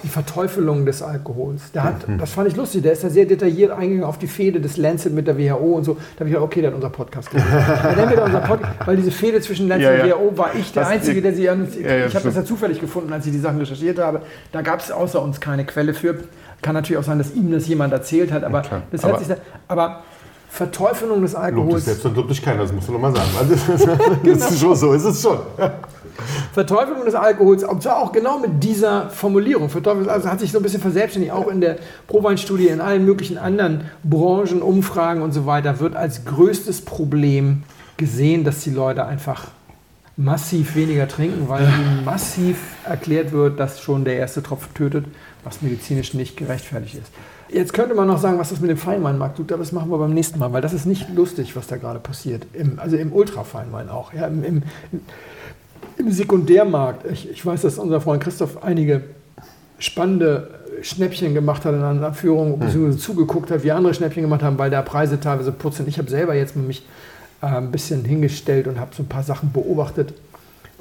[0.04, 1.72] die Verteufelung des Alkohols.
[1.74, 2.20] Der hat, Mhm.
[2.20, 5.14] das fand ich lustig, der ist da sehr detailliert eingegangen auf die Fehde des Lancet
[5.14, 5.94] mit der WHO und so.
[5.96, 9.68] Da habe ich gedacht, okay, der hat unser Podcast unser Podcast, weil diese Fehde zwischen
[9.68, 10.16] Lancet Ja, ja.
[10.16, 11.68] und WHO war ich der Das- Einzige, der sie an.
[11.70, 14.22] Ich Ja, ja, habe das ja zufällig gefunden, als ich die Sachen recherchiert habe.
[14.52, 16.16] Da gab es außer uns keine Quelle für.
[16.62, 18.84] Kann natürlich auch sein, dass ihm das jemand erzählt hat, aber klar.
[18.92, 19.36] das hat Aber- sich da,
[19.68, 20.04] Aber
[20.52, 21.86] Verteufelung des Lobt dich Alkohols.
[21.86, 23.30] selbst und lobt dich keiner, das musst du noch mal sagen.
[23.40, 23.86] Also, das
[24.24, 24.36] Genau.
[24.48, 25.38] ist schon so, ist es schon.
[26.54, 29.70] Verteufelung des Alkohols, und zwar auch genau mit dieser Formulierung.
[29.70, 33.38] Verteufelung also hat sich so ein bisschen verselbstständigt, auch in der Pro-Wein-Studie, in allen möglichen
[33.38, 37.64] anderen Branchen, Umfragen und so weiter, wird als größtes Problem
[37.98, 39.48] gesehen, dass die Leute einfach
[40.18, 45.06] massiv weniger trinken, weil ihnen massiv erklärt wird, dass schon der erste Tropfen tötet,
[45.46, 47.12] was medizinisch nicht gerechtfertigt ist.
[47.52, 49.98] Jetzt könnte man noch sagen, was das mit dem Feinweinmarkt tut, aber das machen wir
[49.98, 52.46] beim nächsten Mal, weil das ist nicht lustig, was da gerade passiert.
[52.54, 54.14] Im, also im Ultrafeinwein auch.
[54.14, 54.64] Ja, im, im,
[55.98, 57.06] Im Sekundärmarkt.
[57.12, 59.02] Ich, ich weiß, dass unser Freund Christoph einige
[59.80, 64.58] spannende Schnäppchen gemacht hat in einer Führung, beziehungsweise zugeguckt hat, wie andere Schnäppchen gemacht haben,
[64.58, 65.86] weil da Preise teilweise putzen.
[65.88, 66.86] Ich habe selber jetzt mich
[67.42, 70.14] äh, ein bisschen hingestellt und habe so ein paar Sachen beobachtet.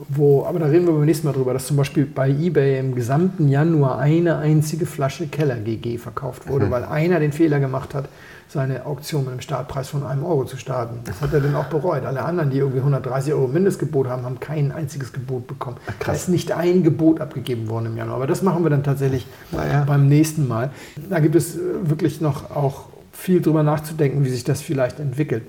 [0.08, 2.94] Wo, aber da reden wir beim nächsten Mal drüber, dass zum Beispiel bei eBay im
[2.94, 6.70] gesamten Januar eine einzige Flasche Keller GG verkauft wurde, mhm.
[6.70, 8.08] weil einer den Fehler gemacht hat,
[8.48, 11.00] seine Auktion mit einem Startpreis von einem Euro zu starten.
[11.04, 12.04] Das hat er dann auch bereut.
[12.04, 15.76] Alle anderen, die irgendwie 130 Euro Mindestgebot haben, haben kein einziges Gebot bekommen.
[15.86, 18.16] Ach, da ist nicht ein Gebot abgegeben worden im Januar.
[18.16, 19.84] Aber das machen wir dann tatsächlich naja.
[19.86, 20.70] beim nächsten Mal.
[21.10, 25.42] Da gibt es äh, wirklich noch auch viel drüber nachzudenken, wie sich das vielleicht entwickelt.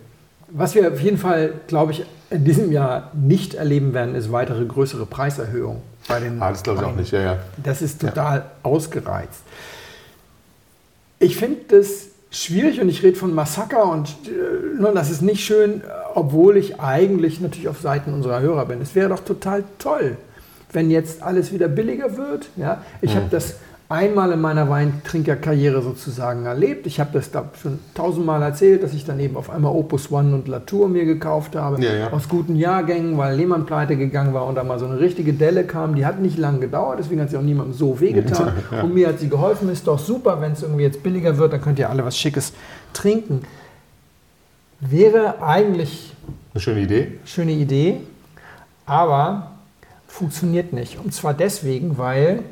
[0.52, 4.66] Was wir auf jeden Fall, glaube ich, in diesem Jahr nicht erleben werden, ist weitere
[4.66, 6.42] größere Preiserhöhungen bei den.
[6.42, 7.38] Ah, das glaube ich auch nicht, ja, ja.
[7.64, 8.52] Das ist total ja.
[8.64, 9.42] ausgereizt.
[11.20, 15.82] Ich finde das schwierig und ich rede von Massaker und äh, das ist nicht schön,
[16.14, 18.82] obwohl ich eigentlich natürlich auf Seiten unserer Hörer bin.
[18.82, 20.18] Es wäre doch total toll,
[20.72, 22.50] wenn jetzt alles wieder billiger wird.
[22.56, 22.84] Ja?
[23.02, 23.18] Ich mhm.
[23.18, 23.56] habe das
[23.90, 26.86] einmal in meiner Weintrinkerkarriere sozusagen erlebt.
[26.86, 30.36] Ich habe das da schon tausendmal erzählt, dass ich dann eben auf einmal Opus One
[30.36, 31.84] und Latour mir gekauft habe.
[31.84, 32.14] Ja, ja.
[32.14, 35.64] Aus guten Jahrgängen, weil Lehmann pleite gegangen war und da mal so eine richtige Delle
[35.64, 35.96] kam.
[35.96, 38.54] Die hat nicht lange gedauert, deswegen hat sie auch niemandem so wehgetan.
[38.72, 38.84] Ja.
[38.84, 39.70] Und mir hat sie geholfen.
[39.70, 42.54] Ist doch super, wenn es irgendwie jetzt billiger wird, dann könnt ihr alle was Schickes
[42.94, 43.42] trinken.
[44.80, 46.14] Wäre eigentlich
[46.54, 47.20] eine schöne Idee.
[47.26, 47.98] Schöne Idee,
[48.86, 49.52] aber
[50.08, 51.00] funktioniert nicht.
[51.04, 52.44] Und zwar deswegen, weil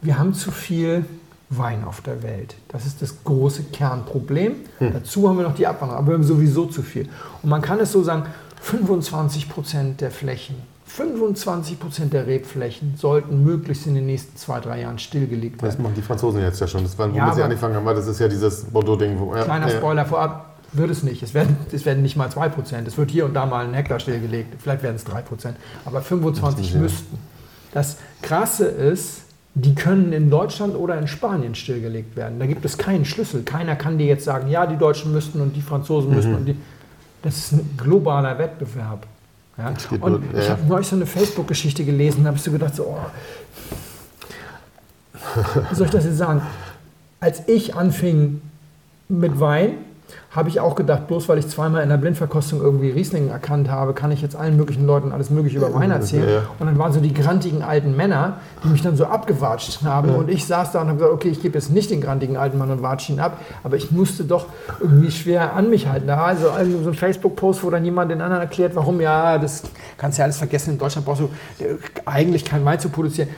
[0.00, 1.04] wir haben zu viel
[1.50, 2.56] Wein auf der Welt.
[2.68, 4.56] Das ist das große Kernproblem.
[4.78, 4.92] Hm.
[4.92, 7.08] Dazu haben wir noch die Abwanderung, aber wir haben sowieso zu viel.
[7.42, 8.26] Und man kann es so sagen,
[8.60, 10.56] 25 Prozent der Flächen,
[10.88, 15.74] 25 Prozent der Rebflächen sollten möglichst in den nächsten zwei, drei Jahren stillgelegt werden.
[15.74, 16.82] Das machen die Franzosen jetzt ja schon.
[16.82, 19.18] Das war, womit ja, sie angefangen haben, weil das ist ja dieses Bordeaux-Ding.
[19.34, 19.76] Ja, kleiner ja.
[19.76, 21.22] Spoiler vorab, wird es nicht.
[21.22, 22.88] Es werden, es werden nicht mal 2 Prozent.
[22.88, 24.60] Es wird hier und da mal ein Hektar stillgelegt.
[24.60, 25.56] Vielleicht werden es 3 Prozent.
[25.84, 27.18] Aber 25 müssten.
[27.72, 29.22] Das Krasse ist,
[29.54, 32.38] die können in Deutschland oder in Spanien stillgelegt werden.
[32.38, 33.42] Da gibt es keinen Schlüssel.
[33.42, 36.32] Keiner kann dir jetzt sagen, ja, die Deutschen müssten und die Franzosen müssten.
[36.32, 36.36] Mhm.
[36.38, 36.56] Und die,
[37.22, 39.06] das ist ein globaler Wettbewerb.
[39.56, 39.74] Ja?
[40.00, 40.50] Und ich ja.
[40.50, 43.06] habe neulich so eine Facebook-Geschichte gelesen, da habe ich so gedacht, so, oh,
[45.70, 46.42] wie soll ich das jetzt sagen?
[47.20, 48.40] Als ich anfing
[49.08, 49.74] mit Wein,
[50.30, 53.94] habe ich auch gedacht, bloß weil ich zweimal in der Blindverkostung irgendwie Riesling erkannt habe,
[53.94, 56.28] kann ich jetzt allen möglichen Leuten alles Mögliche über Wein erzählen.
[56.28, 56.42] Ja, ja.
[56.58, 60.10] Und dann waren so die grantigen alten Männer, die mich dann so abgewatscht haben.
[60.10, 60.16] Ja.
[60.16, 62.58] Und ich saß da und habe gesagt, okay, ich gebe jetzt nicht den grantigen alten
[62.58, 64.46] Mann und watsche ihn ab, aber ich musste doch
[64.80, 66.06] irgendwie schwer an mich halten.
[66.06, 69.62] Da also, also so ein Facebook-Post, wo dann jemand den anderen erklärt, warum, ja, das
[69.96, 71.30] kannst du ja alles vergessen, in Deutschland brauchst du
[71.64, 73.28] äh, eigentlich kein Wein zu produzieren.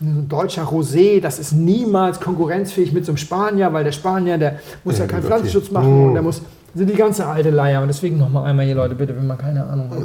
[0.00, 4.60] Ein deutscher Rosé, das ist niemals konkurrenzfähig mit so einem Spanier, weil der Spanier, der
[4.84, 6.20] muss ja, keinen Pflanzenschutz machen oh.
[6.30, 6.42] Muss
[6.74, 7.82] also die ganze alte Leier.
[7.82, 9.98] Und deswegen noch mal einmal hier, Leute, bitte, wenn man keine Ahnung hat.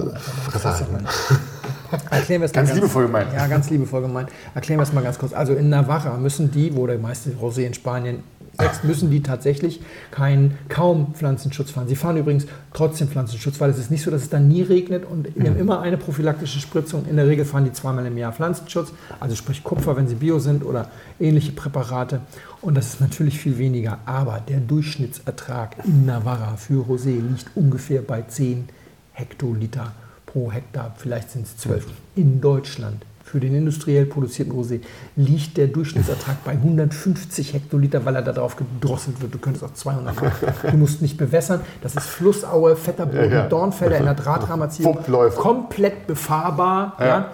[2.11, 3.27] Erklären wir es ganz, ganz liebevoll gemeint.
[3.33, 4.29] Ja, ganz liebevoll gemeint.
[4.55, 5.33] Erklären wir es mal ganz kurz.
[5.33, 8.23] Also in Navarra müssen die, wo der meiste Rosé in Spanien
[8.57, 11.87] wächst, müssen die tatsächlich keinen, kaum Pflanzenschutz fahren.
[11.87, 15.05] Sie fahren übrigens trotzdem Pflanzenschutz, weil es ist nicht so, dass es dann nie regnet
[15.05, 17.05] und wir haben immer eine prophylaktische Spritzung.
[17.09, 20.39] In der Regel fahren die zweimal im Jahr Pflanzenschutz, also sprich Kupfer, wenn sie bio
[20.39, 20.89] sind oder
[21.19, 22.21] ähnliche Präparate.
[22.61, 23.99] Und das ist natürlich viel weniger.
[24.05, 28.69] Aber der Durchschnittsertrag in Navarra für Rosé liegt ungefähr bei 10
[29.11, 29.93] Hektoliter
[30.25, 30.93] pro Hektar.
[30.97, 31.87] Vielleicht sind es 12.
[32.15, 34.81] In Deutschland für den industriell produzierten Rosé
[35.15, 39.33] liegt der Durchschnittsertrag bei 150 Hektoliter, weil er darauf gedrosselt wird.
[39.33, 40.31] Du könntest auch 200 machen.
[40.69, 41.61] Du musst nicht bewässern.
[41.81, 43.47] Das ist Flussaue, fetter Boden, ja, ja.
[43.47, 44.99] Dornfelder in der Drahtrahmerziehung.
[45.35, 46.95] Komplett befahrbar.
[46.99, 47.05] Ja.
[47.05, 47.31] ja.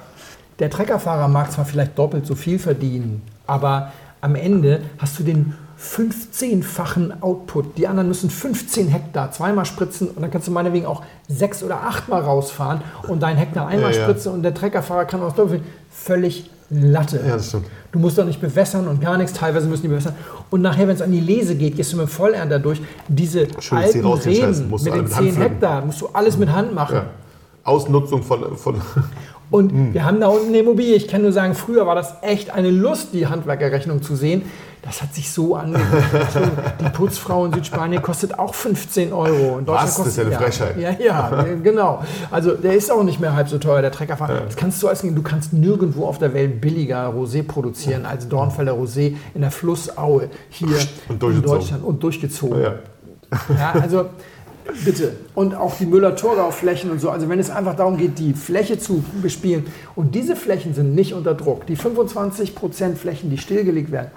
[0.59, 5.55] Der Treckerfahrer mag zwar vielleicht doppelt so viel verdienen, aber am Ende hast du den
[5.81, 7.77] 15-fachen Output.
[7.77, 11.81] Die anderen müssen 15 Hektar zweimal spritzen und dann kannst du meinetwegen auch sechs oder
[11.81, 16.49] achtmal rausfahren und deinen Hektar einmal ja, spritzen und der Treckerfahrer kann aus Doppel völlig
[16.73, 17.21] Latte.
[17.27, 17.65] Ja, das stimmt.
[17.91, 20.15] Du musst doch nicht bewässern und gar nichts, teilweise müssen die bewässern.
[20.49, 22.81] Und nachher, wenn es an die Lese geht, gehst du mit Vollernter durch.
[23.09, 26.95] Diese Schön, alten Reben mit den 10 Hektar musst du alles mit Hand machen.
[26.95, 27.05] Ja.
[27.63, 28.81] Ausnutzung von, von
[29.51, 29.93] und mhm.
[29.93, 30.95] wir haben da unten eine Immobilie.
[30.95, 34.43] Ich kann nur sagen, früher war das echt eine Lust, die Handwerkerrechnung zu sehen.
[34.83, 36.03] Das hat sich so angehört.
[36.79, 39.59] die Putzfrau in Südspanien kostet auch 15 Euro.
[39.59, 39.95] In Deutschland Was?
[39.95, 40.77] Kostet, das ist ja eine Frechheit.
[40.79, 42.03] Ja, ja, genau.
[42.31, 44.33] Also der ist auch nicht mehr halb so teuer, der Treckerfahrer.
[44.33, 44.41] Ja.
[44.41, 48.73] Das kannst du als du kannst nirgendwo auf der Welt billiger Rosé produzieren als Dornfelder
[48.73, 50.77] Rosé in der Flussaue hier
[51.09, 52.61] in Deutschland und durchgezogen.
[52.61, 52.73] Ja,
[53.55, 54.05] ja also
[54.85, 55.13] Bitte.
[55.35, 57.09] Und auch die Müller-Thurgau-Flächen und so.
[57.09, 59.65] Also wenn es einfach darum geht, die Fläche zu bespielen.
[59.95, 61.65] Und diese Flächen sind nicht unter Druck.
[61.65, 64.11] Die 25% Flächen, die stillgelegt werden,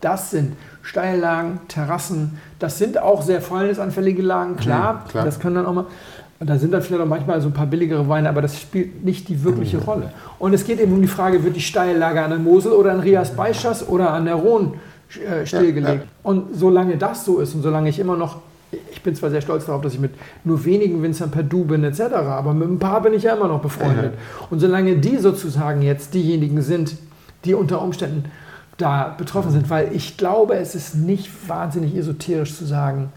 [0.00, 2.38] das sind Steillagen, Terrassen.
[2.58, 5.02] Das sind auch sehr fäulnisanfällige Lagen, klar.
[5.04, 5.24] Mhm, klar.
[5.24, 5.86] Das können dann auch mal.
[6.40, 9.04] Und da sind dann vielleicht auch manchmal so ein paar billigere Weine, aber das spielt
[9.04, 9.82] nicht die wirkliche Mhm.
[9.82, 10.12] Rolle.
[10.38, 13.00] Und es geht eben um die Frage, wird die Steillage an der Mosel oder an
[13.00, 14.74] Rias Beischas oder an der Rhone
[15.26, 16.06] äh, stillgelegt?
[16.22, 18.36] Und solange das so ist und solange ich immer noch,
[18.92, 20.12] ich bin zwar sehr stolz darauf, dass ich mit
[20.44, 23.48] nur wenigen Winzern per Du bin etc., aber mit ein paar bin ich ja immer
[23.48, 24.12] noch befreundet.
[24.48, 26.94] Und solange die sozusagen jetzt diejenigen sind,
[27.44, 28.26] die unter Umständen
[28.78, 33.10] da betroffen sind, weil ich glaube, es ist nicht wahnsinnig esoterisch zu sagen,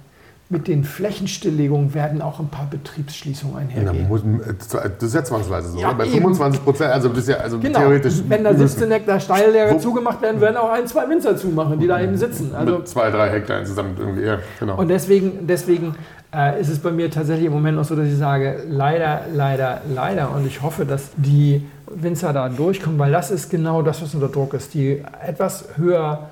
[0.49, 4.09] mit den Flächenstilllegungen werden auch ein paar Betriebsschließungen einhergehen.
[4.09, 4.21] muss-
[4.69, 5.79] Das ist ja zwangsweise so.
[5.79, 5.95] Ja, ne?
[5.99, 6.13] Bei eben.
[6.15, 8.15] 25 Prozent, also das ist ja also Genau, theoretisch.
[8.27, 11.79] wenn da müssen- 17 Hektar Steillage Wo- zugemacht werden, werden auch ein, zwei Winzer zumachen,
[11.79, 12.53] die da eben sitzen.
[12.53, 14.23] Also, mit zwei, drei Hektar insgesamt irgendwie.
[14.23, 14.77] Ja, genau.
[14.77, 15.95] und deswegen, deswegen
[16.35, 19.81] äh, ist es bei mir tatsächlich im Moment noch so, dass ich sage, leider, leider,
[19.93, 20.33] leider.
[20.35, 24.29] Und ich hoffe, dass die Winzer da durchkommen, weil das ist genau das, was unter
[24.29, 24.73] Druck ist.
[24.73, 26.29] Die etwas höher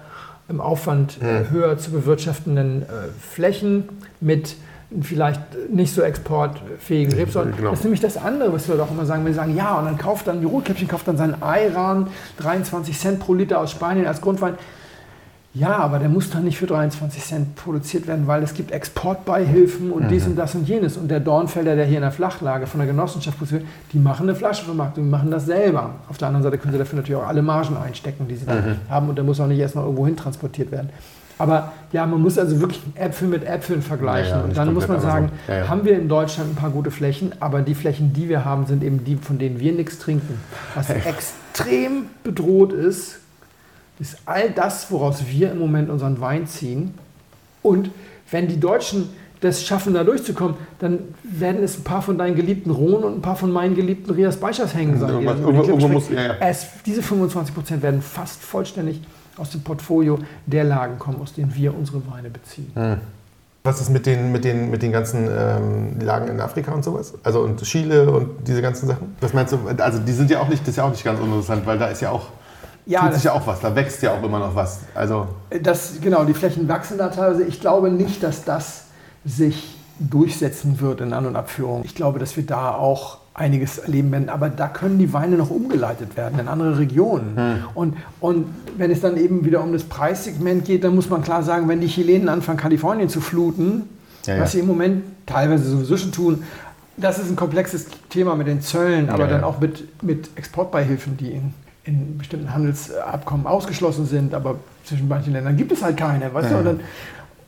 [0.47, 2.85] im Aufwand, äh, höher zu bewirtschaftenden äh,
[3.19, 3.87] Flächen
[4.19, 4.55] mit
[5.01, 5.41] vielleicht
[5.71, 7.55] nicht so exportfähigen Rebsorten.
[7.55, 7.69] Genau.
[7.69, 9.23] Das ist nämlich das andere, was wir doch immer sagen.
[9.25, 12.07] Wir sagen, ja, und dann kauft dann, die Rotkäppchen kauft dann seinen Ayran,
[12.39, 14.55] 23 Cent pro Liter aus Spanien als Grundwein.
[15.59, 19.91] Ja, aber der muss dann nicht für 23 Cent produziert werden, weil es gibt Exportbeihilfen
[19.91, 20.95] und dies und das und jenes.
[20.95, 24.29] Und der Dornfelder, der hier in der Flachlage von der Genossenschaft produziert, wird, die machen
[24.29, 25.95] eine Flaschenvermarktung, die machen das selber.
[26.07, 28.63] Auf der anderen Seite können sie dafür natürlich auch alle Margen einstecken, die sie da
[28.89, 30.89] haben und der muss auch nicht erstmal irgendwo hin transportiert werden.
[31.37, 34.31] Aber ja, man muss also wirklich Äpfel mit Äpfeln vergleichen.
[34.31, 35.55] Ja, ja, und dann muss man komplett sagen, andersrum.
[35.55, 38.65] Ja, haben wir in Deutschland ein paar gute Flächen, aber die Flächen, die wir haben,
[38.65, 40.39] sind eben die, von denen wir nichts trinken.
[40.75, 43.19] Was extrem bedroht ist,
[43.99, 46.93] ist all das, woraus wir im Moment unseren Wein ziehen.
[47.61, 47.91] Und
[48.31, 49.09] wenn die Deutschen
[49.41, 53.21] das schaffen, da durchzukommen, dann werden es ein paar von deinen geliebten Rhone und ein
[53.21, 55.19] paar von meinen geliebten Rias Beischers hängen sein.
[55.19, 56.35] die ja, ja.
[56.41, 59.01] Es, diese 25 Prozent werden fast vollständig
[59.37, 62.71] aus dem Portfolio der Lagen kommen, aus denen wir unsere Weine beziehen.
[63.63, 67.13] Was ist mit den, mit den, mit den ganzen ähm, Lagen in Afrika und sowas?
[67.23, 69.15] Also und Chile und diese ganzen Sachen?
[69.19, 69.59] Was meinst du?
[69.77, 71.87] Also die sind ja auch nicht, das ist ja auch nicht ganz uninteressant, weil da
[71.87, 72.27] ist ja auch,
[72.89, 74.79] Ja, tut sich ja auch was, da wächst ja auch immer noch was.
[74.95, 75.27] Also
[75.61, 77.43] Das, genau, die Flächen wachsen da teilweise.
[77.43, 78.85] Ich glaube nicht, dass das
[79.23, 81.83] sich durchsetzen wird in An- und Abführung.
[81.85, 84.29] Ich glaube, dass wir da auch einiges erleben werden.
[84.29, 87.35] Aber da können die Weine noch umgeleitet werden in andere Regionen.
[87.37, 87.55] Hm.
[87.75, 88.45] Und, und
[88.77, 91.81] wenn es dann eben wieder um das Preissegment geht, dann muss man klar sagen, wenn
[91.81, 93.87] die Chilenen anfangen, Kalifornien zu fluten,
[94.25, 94.41] Ja, ja.
[94.41, 96.43] was sie im Moment teilweise sowieso schon tun,
[96.97, 101.15] das ist ein komplexes Thema mit den Zöllen, aber Ja, dann auch mit, mit Exportbeihilfen,
[101.15, 101.53] die in,
[101.89, 106.33] in bestimmten Handelsabkommen ausgeschlossen sind, aber zwischen manchen Ländern gibt es halt keine.
[106.33, 106.57] Weißt du?
[106.57, 106.79] Und dann,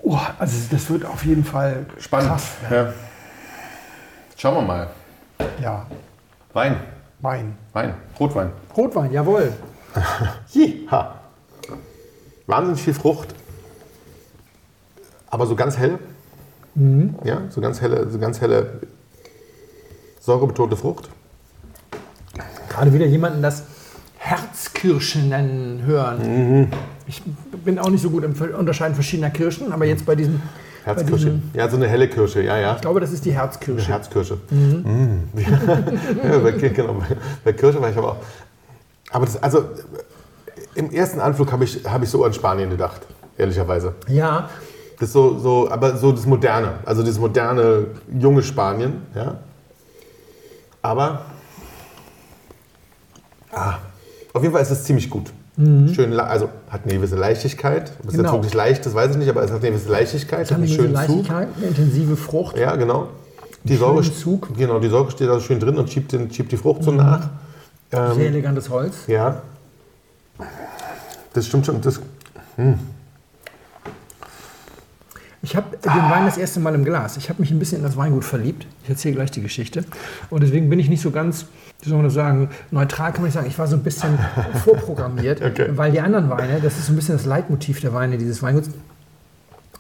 [0.02, 2.30] oh, also das wird auf jeden Fall spannend.
[2.30, 2.48] krass.
[2.70, 2.94] Ja.
[4.36, 4.88] Schauen wir mal.
[5.62, 5.86] Ja,
[6.54, 6.76] Wein,
[7.22, 7.56] Wein.
[7.74, 8.52] Wein, Rotwein.
[8.76, 9.54] Rotwein, jawohl.
[10.92, 11.16] Ha.
[12.48, 13.34] Wahnsinnig viel Frucht.
[15.30, 16.00] Aber so ganz helle.
[17.24, 18.82] Ja, so ganz helle, so ganz helle
[20.20, 21.10] säurebetonte Frucht.
[22.70, 23.64] Gerade wieder jemanden das
[24.24, 26.72] Herzkirsche nennen hören.
[27.08, 27.24] Ich
[27.66, 30.36] bin auch nicht so gut im Unterscheiden verschiedener Kirschen, aber jetzt bei diesem,
[30.86, 31.26] bei Herzkirsche.
[31.26, 32.76] diesem Ja, so eine helle Kirsche, ja, ja.
[32.76, 33.88] ich glaube, das ist die Herzkirsche.
[33.88, 34.38] Herzkirsche.
[34.52, 35.24] Mm.
[36.24, 38.18] ja, bei, genau, bei, bei Kirsche war ich aber auch.
[39.12, 39.66] Aber das, also
[40.76, 43.02] im ersten Anflug habe ich, hab ich so an Spanien gedacht,
[43.40, 43.96] ehrlicherweise.
[44.08, 44.50] Ja,
[45.00, 49.40] Das ist so, so, aber so das Moderne, also das moderne, junge Spanien, ja.
[50.84, 51.26] Aber
[53.52, 53.80] ah,
[54.34, 55.32] auf jeden Fall ist es ziemlich gut.
[55.58, 57.92] Schön, la- also hat eine gewisse Leichtigkeit.
[58.00, 58.24] Ob es Genau.
[58.24, 60.58] jetzt wirklich leicht ist, weiß ich nicht, aber es hat eine gewisse Leichtigkeit, es hat
[60.58, 61.28] einen eine schönen Zug.
[61.28, 62.58] Leichtigkeit, eine intensive Frucht.
[62.58, 63.10] Ja, genau.
[63.64, 64.58] Die Säure, Zug.
[64.58, 67.30] Genau, die Säure steht da schön drin und schiebt, den, schiebt die Frucht so nach.
[67.92, 68.96] Sehr elegantes Holz.
[69.08, 69.42] Ja.
[71.34, 71.80] Das stimmt schon.
[71.82, 72.00] Das,
[75.44, 77.18] Ich habe den Wein das erste Mal im Glas.
[77.18, 78.68] Ich habe mich ein bisschen in das Weingut verliebt.
[78.84, 79.84] Ich erzähle gleich die Geschichte.
[80.30, 81.46] Und deswegen bin ich nicht so ganz,
[81.82, 83.48] wie soll man das sagen, neutral kann man nicht sagen.
[83.48, 84.20] Ich war so ein bisschen
[84.64, 85.70] vorprogrammiert, Okay.
[85.72, 88.70] weil die anderen Weine, das ist so ein bisschen das Leitmotiv der Weine dieses Weinguts.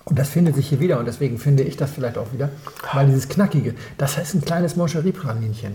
[0.05, 2.49] Und das findet sich hier wieder und deswegen finde ich das vielleicht auch wieder,
[2.91, 5.73] weil dieses Knackige, das heißt ein kleines Moncherie-Pralinchen.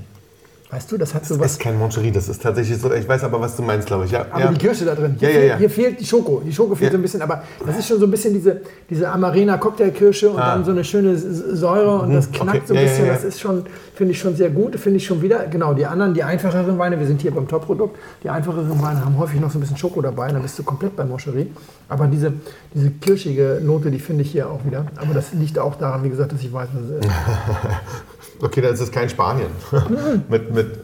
[0.68, 1.52] Weißt du, das hat Das sowas.
[1.52, 2.92] ist kein Moncherie, das ist tatsächlich so.
[2.92, 4.10] Ich weiß aber, was du meinst, glaube ich.
[4.10, 4.50] Ja, Aber ja.
[4.50, 5.14] die Kirsche da drin.
[5.18, 5.56] Hier, Ja, ja, fehlt, ja.
[5.58, 6.42] hier fehlt die Schoko.
[6.44, 9.08] Die Schoko fehlt so ein bisschen, aber das ist schon so ein bisschen diese, diese
[9.08, 10.56] Amarena Cocktailkirsche und Ah.
[10.56, 12.62] dann so eine schöne Säure und das knackt okay.
[12.66, 13.06] so ein bisschen.
[13.06, 14.74] Das ist schon, finde ich schon sehr gut.
[14.74, 15.46] Finde ich schon wieder.
[15.46, 19.16] Genau, die anderen, die einfacheren Weine, wir sind hier beim Top-Produkt, die einfacheren Weine haben
[19.18, 21.52] häufig noch so ein bisschen Schoko dabei, dann bist du komplett bei Moncherie.
[21.88, 22.32] Aber diese,
[22.74, 24.86] diese kirschige Note, die finde ich hier auch wieder.
[24.96, 27.12] Aber das liegt auch daran, wie gesagt, dass ich weiß, was es ist.
[28.42, 29.48] Okay, dann ist es kein Spanien.
[30.28, 30.78] mit, mit,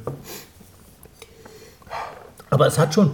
[2.51, 3.11] Aber es hat schon,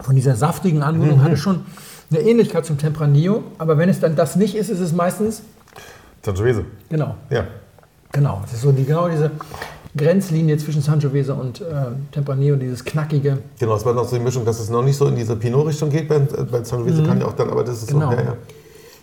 [0.00, 1.22] von dieser saftigen Anmutung, Mhm.
[1.24, 1.64] hat es schon
[2.10, 3.42] eine Ähnlichkeit zum Tempranillo.
[3.58, 5.42] Aber wenn es dann das nicht ist, ist es meistens,
[6.24, 6.64] Sangiovese.
[6.88, 7.44] genau, Ja.
[8.12, 8.42] genau.
[8.46, 9.30] Es ist so die, genau diese
[9.96, 11.64] Grenzlinie zwischen Sangiovese und äh,
[12.12, 13.38] Tempranillo, dieses knackige.
[13.58, 15.90] Genau, es war noch so die Mischung, dass es noch nicht so in diese Pinot-Richtung
[15.90, 16.08] geht.
[16.08, 18.10] Bei, bei Sangiovese kann ja auch dann, aber das ist Genau.
[18.10, 18.16] so.
[18.16, 18.36] Ja, ja.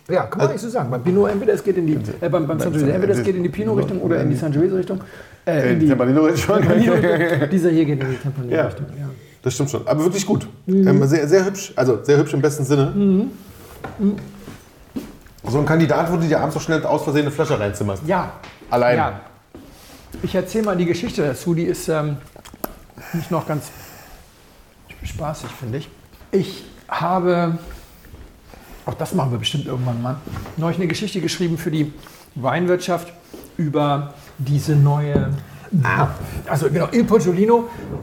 [0.08, 0.90] Ja, kann man nicht so sagen.
[0.90, 3.42] Beim Pinot entweder es geht in die, äh, beim, beim Sangiovese, entweder es geht in
[3.42, 5.00] die Pinot-Richtung oder in die Sangiovese-Richtung.
[5.44, 6.60] Äh, in die Tempranillo-Richtung.
[7.50, 8.86] Dieser hier geht in die Tempranillo-Richtung.
[8.98, 9.08] Ja.
[9.42, 9.86] Das stimmt schon.
[9.86, 10.48] Aber wirklich gut.
[10.68, 11.72] Ähm, sehr, sehr hübsch.
[11.76, 13.28] Also sehr hübsch im besten Sinne.
[15.48, 18.02] So ein Kandidat, wo du dir abends so schnell aus Versehen eine Flasche reinzimmerst.
[18.06, 18.32] Ja.
[18.70, 18.96] Alleine.
[18.96, 19.20] Ja.
[20.22, 22.16] Ich erzähle mal die Geschichte dazu, die ist ähm,
[23.12, 23.70] nicht noch ganz
[25.04, 25.88] spaßig, finde ich.
[26.32, 27.58] Ich habe,
[28.86, 30.16] auch das machen wir bestimmt irgendwann mal,
[30.56, 31.92] neulich eine Geschichte geschrieben für die
[32.34, 33.12] Weinwirtschaft
[33.58, 35.30] über diese neue.
[36.48, 37.32] Also genau, Il Poggio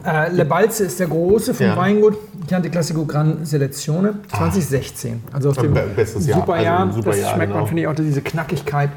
[0.06, 1.78] äh, Le Balze ist der große vom Ja.
[1.78, 2.18] Weingut
[2.48, 5.24] Chianti Classico Gran Selezione 2016.
[5.32, 6.40] Also aus dem Be- bestes Jahr.
[6.42, 6.80] super Also Jahr.
[6.84, 7.66] ein super das Jahr, schmeckt man, genau.
[7.68, 8.90] finde ich, auch diese Knackigkeit.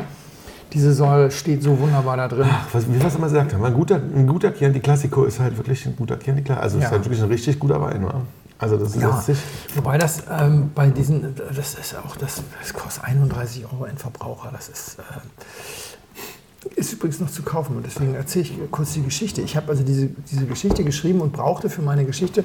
[0.73, 2.47] Diese Säure steht so wunderbar da drin.
[2.73, 5.57] Was, wie wir es immer gesagt haben, ein guter, ein guter Chianti Classico ist halt
[5.57, 6.63] wirklich ein guter Chianti Classico.
[6.63, 6.89] Also es Ja.
[6.89, 8.05] ist halt wirklich ein richtig guter Wein.
[8.05, 8.15] Wa?
[8.59, 9.41] Also das ist Ja, nicht...
[9.75, 14.51] wobei das ähm, bei diesen, das ist auch, das, das kostet 31 Euro ein Verbraucher.
[14.53, 19.43] Das ist, ähm, ist übrigens noch zu kaufen und deswegen erzähle ich kurz die Geschichte.
[19.43, 22.45] Ich habe also diese, diese Geschichte geschrieben und brauchte für meine Geschichte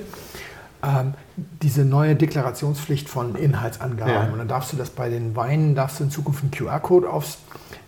[0.84, 1.14] ähm,
[1.62, 4.14] diese neue Deklarationspflicht von Inhaltsangaben.
[4.14, 4.30] Ja.
[4.32, 7.38] Und dann darfst du das bei den Weinen, darfst du in Zukunft einen QR-Code aufs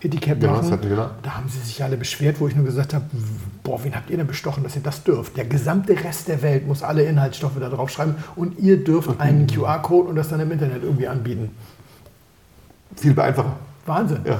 [0.01, 0.61] Etikett machen.
[0.61, 1.11] das hatten wir da.
[1.23, 3.05] Da haben sie sich alle beschwert, wo ich nur gesagt habe,
[3.63, 5.37] boah, wen habt ihr denn bestochen, dass ihr das dürft?
[5.37, 9.47] Der gesamte Rest der Welt muss alle Inhaltsstoffe da drauf schreiben und ihr dürft einen
[9.47, 11.51] QR-Code und das dann im Internet irgendwie anbieten.
[12.95, 13.55] Viel einfacher.
[13.85, 14.21] Wahnsinn.
[14.25, 14.39] Ja.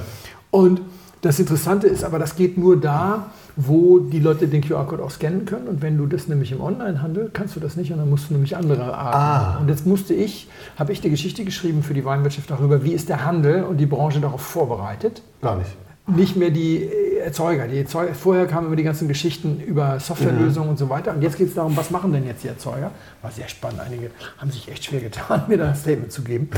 [0.50, 0.80] Und
[1.22, 5.46] das Interessante ist aber, das geht nur da, wo die Leute den QR-Code auch scannen
[5.46, 5.68] können.
[5.68, 8.34] Und wenn du das nämlich im Onlinehandel, kannst du das nicht und dann musst du
[8.34, 9.16] nämlich andere Arten.
[9.16, 9.58] Ah.
[9.60, 13.08] Und jetzt musste ich, habe ich die Geschichte geschrieben für die Weinwirtschaft darüber, wie ist
[13.08, 15.22] der Handel und die Branche darauf vorbereitet.
[15.40, 15.70] Gar nicht.
[16.06, 17.66] Nicht mehr die äh, Erzeuger.
[17.66, 18.14] Die Erzeuger.
[18.14, 21.14] Vorher kamen immer die ganzen Geschichten über Softwarelösungen und so weiter.
[21.14, 22.90] Und jetzt geht es darum, was machen denn jetzt die Erzeuger?
[23.22, 23.80] War sehr spannend.
[23.80, 26.50] Einige haben sich echt schwer getan, mir da ein Statement zu geben.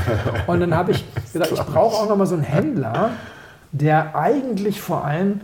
[0.47, 3.11] Und dann habe ich gesagt, ich brauche auch noch mal so einen Händler,
[3.71, 5.41] der eigentlich vor allem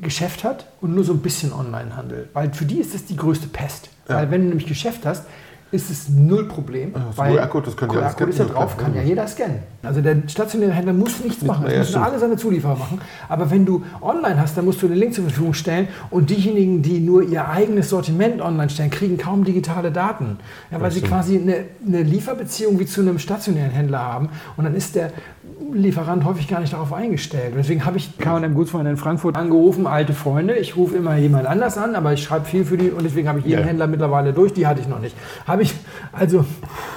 [0.00, 2.28] Geschäft hat und nur so ein bisschen Online-Handel.
[2.32, 3.90] Weil für die ist das die größte Pest.
[4.06, 5.24] Weil wenn du nämlich Geschäft hast,
[5.72, 6.92] ist es null Problem.
[6.94, 8.60] so weil QR-Code, das können die alles QR-Code ist ja scannen.
[8.60, 9.58] drauf, kann ja jeder scannen.
[9.82, 11.64] Also der stationäre Händler muss nichts machen.
[11.64, 13.00] Das ja, müssen alle seine Zulieferer machen.
[13.28, 16.82] Aber wenn du online hast, dann musst du den Link zur Verfügung stellen und diejenigen,
[16.82, 20.38] die nur ihr eigenes Sortiment online stellen, kriegen kaum digitale Daten.
[20.70, 24.74] Ja, weil sie quasi eine, eine Lieferbeziehung wie zu einem stationären Händler haben und dann
[24.74, 25.12] ist der
[25.72, 27.54] Lieferant häufig gar nicht darauf eingestellt.
[27.56, 30.54] Deswegen habe ich K&M Gutswein in Frankfurt angerufen, alte Freunde.
[30.56, 33.38] Ich rufe immer jemand anders an, aber ich schreibe viel für die und deswegen habe
[33.38, 33.66] ich jeden Ja.
[33.66, 34.52] Händler mittlerweile durch.
[34.52, 35.16] Die hatte ich noch nicht.
[35.46, 35.74] Habe ich
[36.12, 36.44] also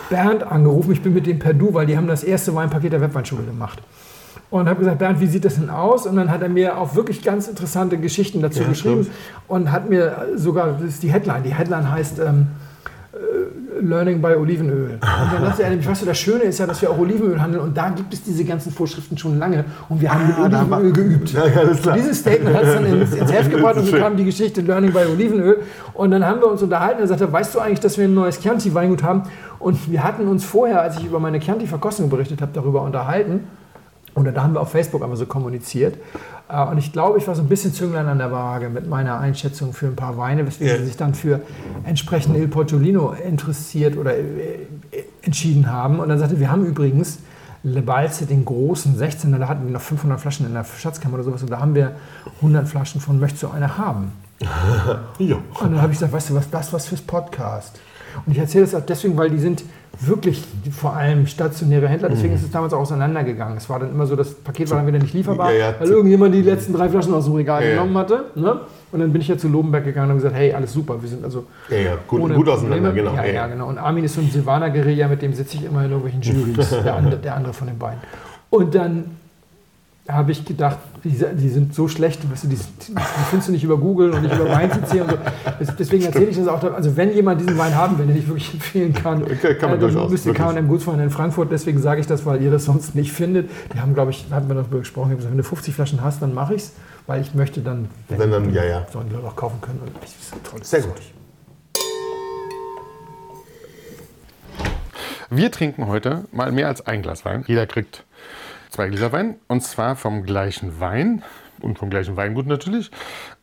[0.09, 0.91] Bernd angerufen.
[0.91, 3.81] Ich bin mit dem per Du, weil die haben das erste Weinpaket der Webweinschule gemacht.
[4.49, 6.05] Und habe gesagt, Bernd, wie sieht das denn aus?
[6.05, 9.17] Und dann hat er mir auch wirklich ganz interessante Geschichten dazu Ja, geschrieben stimmt.
[9.47, 12.62] und hat mir sogar, das ist die Headline, die Headline heißt ähm, äh,
[13.81, 14.91] Learning by Olivenöl.
[14.93, 17.63] Und dann er nämlich, weißt du, das Schöne ist ja, dass wir auch Olivenöl handeln
[17.63, 20.77] und da gibt es diese ganzen Vorschriften schon lange und wir haben mit Ah, wir-
[20.77, 21.31] Olivenöl geübt.
[21.33, 21.95] Ja, klar.
[21.95, 24.03] Dieses Statement hat es dann ins, ins Heft gebracht und Das ist so schön.
[24.03, 25.61] kam die Geschichte Learning by Olivenöl.
[25.93, 27.01] Und dann haben wir uns unterhalten.
[27.01, 29.23] Er sagte, weißt du eigentlich, dass wir ein neues Chianti-Weingut haben?
[29.59, 33.41] Und wir hatten uns vorher, als ich über meine Chianti-Verkostung berichtet habe, darüber unterhalten.
[34.15, 35.95] Und da haben wir auf Facebook einmal so kommuniziert.
[36.49, 39.19] Äh, Und ich glaube, ich war so ein bisschen Zünglein an der Waage mit meiner
[39.19, 40.79] Einschätzung für ein paar Weine, weswegen Ja.
[40.79, 41.41] sie sich dann für
[41.85, 45.99] entsprechend Il Portolino interessiert oder äh, äh, entschieden haben.
[45.99, 47.19] Und dann sagte, wir haben übrigens
[47.65, 51.23] Le Balze, den großen 16er, da hatten wir noch 500 Flaschen in der Schatzkammer oder
[51.23, 51.43] sowas.
[51.43, 51.93] Und da haben wir
[52.41, 54.11] 100 Flaschen von Möchtest du eine haben?
[55.19, 55.35] Ja.
[55.61, 57.79] Und dann habe ich gesagt, weißt du was, das was fürs Podcast.
[58.25, 59.63] Und ich erzähle das auch deswegen, weil die sind
[59.99, 60.43] wirklich
[60.75, 62.13] vor allem stationäre Händler, Mhm.
[62.15, 63.57] deswegen ist es damals auch auseinandergegangen.
[63.57, 65.87] Es war dann immer so, das Paket war dann wieder nicht lieferbar, Ja, ja, weil
[65.87, 68.25] irgendjemand die letzten drei Flaschen aus dem Regal Ja, genommen hatte.
[68.35, 68.61] Ne?
[68.91, 71.23] Und dann bin ich ja zu Lobenberg gegangen und gesagt, hey, alles super, wir sind
[71.23, 73.11] also Ja, ja, gut, ohne gut auseinander, Probleme.
[73.11, 73.23] genau.
[73.23, 73.67] Ja, ja, genau.
[73.69, 76.95] Und Armin ist so ein Silvaner-Guerilla, mit dem sitze ich immer in irgendwelchen Juries, der,
[76.95, 77.99] andere, der andere von den beiden.
[78.49, 79.05] Und dann
[80.07, 82.93] habe ich gedacht, die, die sind so schlecht, weißt du, die, die
[83.29, 85.17] findest du nicht über Google und nicht über Wein.cc und so.
[85.79, 86.61] Deswegen erzähle ich das auch.
[86.73, 89.79] Also wenn jemand diesen Wein haben will, den ich wirklich empfehlen kann, Okay, kann man
[89.79, 90.47] äh, dann durchaus, müsst ihr wirklich.
[90.55, 91.51] K&M Gutswein in Frankfurt.
[91.51, 93.49] Deswegen sage ich das, weil ihr das sonst nicht findet.
[93.73, 96.03] Die haben, glaube ich, hatten wir darüber gesprochen, ich habe gesagt, wenn du 50 Flaschen
[96.03, 96.73] hast, dann mache ich's,
[97.07, 98.85] weil ich möchte dann, Wenn dann, ja, ja.
[98.91, 99.79] sollen die Leute auch kaufen können.
[99.85, 100.95] Und das ist ein tolles Sehr Zeug.
[100.95, 101.01] gut.
[105.29, 107.43] Wir trinken heute mal mehr als ein Glas Wein.
[107.47, 108.03] Jeder kriegt
[108.73, 111.21] zwei Gläser Wein und zwar vom gleichen Wein
[111.61, 112.89] und vom gleichen Weingut natürlich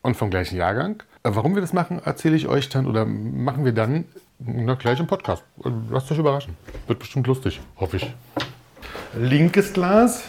[0.01, 1.01] und vom gleichen Jahrgang.
[1.23, 4.03] Äh, Warum wir das machen, erzähle ich euch dann oder machen wir dann
[4.39, 5.43] na, gleich im Podcast.
[5.89, 6.57] Lasst euch überraschen.
[6.87, 8.13] Wird bestimmt lustig, hoffe ich.
[9.17, 10.23] Linkes Glas,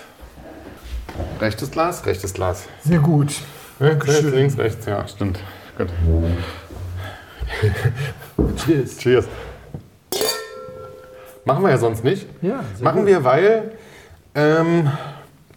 [1.41, 2.69] rechtes Glas, rechtes Glas.
[2.85, 3.35] Sehr gut.
[3.81, 5.41] Rechts, links, rechts, ja, stimmt.
[5.77, 5.89] Gut.
[8.65, 8.99] Cheers.
[8.99, 9.27] Cheers.
[11.45, 12.27] Machen wir ja sonst nicht.
[12.41, 13.09] Ja, Machen gut.
[13.09, 13.73] wir, weil,
[14.35, 14.91] ähm,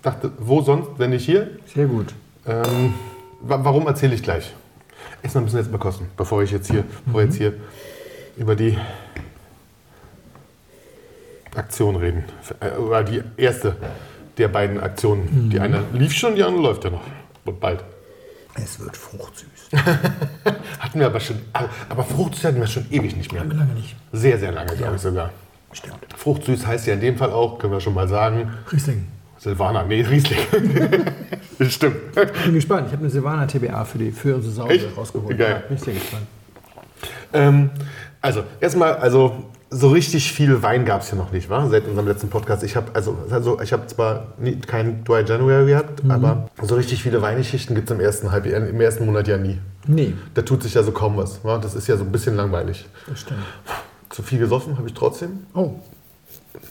[0.02, 1.50] dachte, wo sonst, wenn nicht hier?
[1.74, 2.14] Sehr gut.
[2.46, 2.94] Ähm,
[3.42, 4.54] wa warum erzähle ich gleich?
[5.24, 7.54] Erstmal müssen wir jetzt mal kosten, bevor ich jetzt hier, bevor wir jetzt hier
[8.38, 8.78] über die
[11.56, 12.26] Aktion reden.
[12.60, 13.76] Äh, Oder die erste
[14.38, 15.50] der beiden Aktionen.
[15.50, 17.02] Die eine lief schon, die andere läuft ja noch.
[17.46, 17.84] Und bald.
[18.56, 19.72] Es wird fruchtsüß.
[20.80, 21.42] Hatten wir aber schon,
[21.90, 23.44] aber Fruchtsüß hatten wir schon ewig nicht mehr.
[23.44, 23.96] Lange nicht.
[24.14, 25.32] Sehr, sehr lange, glaube ich sogar.
[25.76, 25.98] Stimmt.
[26.16, 29.08] Fruchtsüß heißt ja in dem Fall auch, können wir schon mal sagen, Riesling.
[29.38, 30.40] Silvaner, nee, Riesling.
[31.70, 31.98] Stimmt.
[32.16, 32.88] Ich bin gespannt.
[32.88, 34.98] Ich habe eine Silvaner TBA für, die, für unsere Sause Echt?
[34.98, 35.38] rausgeholt.
[35.38, 35.62] Geil.
[35.62, 36.24] Ja, bin ich sehr gespannt.
[37.34, 37.70] Ähm,
[38.22, 41.70] also, erstmal, also so richtig viel Wein gab es hier noch nicht, war?
[41.70, 42.64] Seit unserem letzten Podcast.
[42.64, 47.04] Ich habe also, also ich habe zwar nie, kein Dry January gehabt, aber so richtig
[47.04, 49.60] viele Weingeschichten gibt es im ersten Halbjahr, im ersten Monat ja nie.
[49.88, 51.44] Nee, Da tut sich ja so kaum was.
[51.44, 51.58] Wa?
[51.58, 52.88] Das ist ja so ein bisschen langweilig.
[53.08, 53.42] das stimmt.
[54.16, 55.40] Zu viel gesoffen habe ich trotzdem.
[55.54, 55.72] Oh,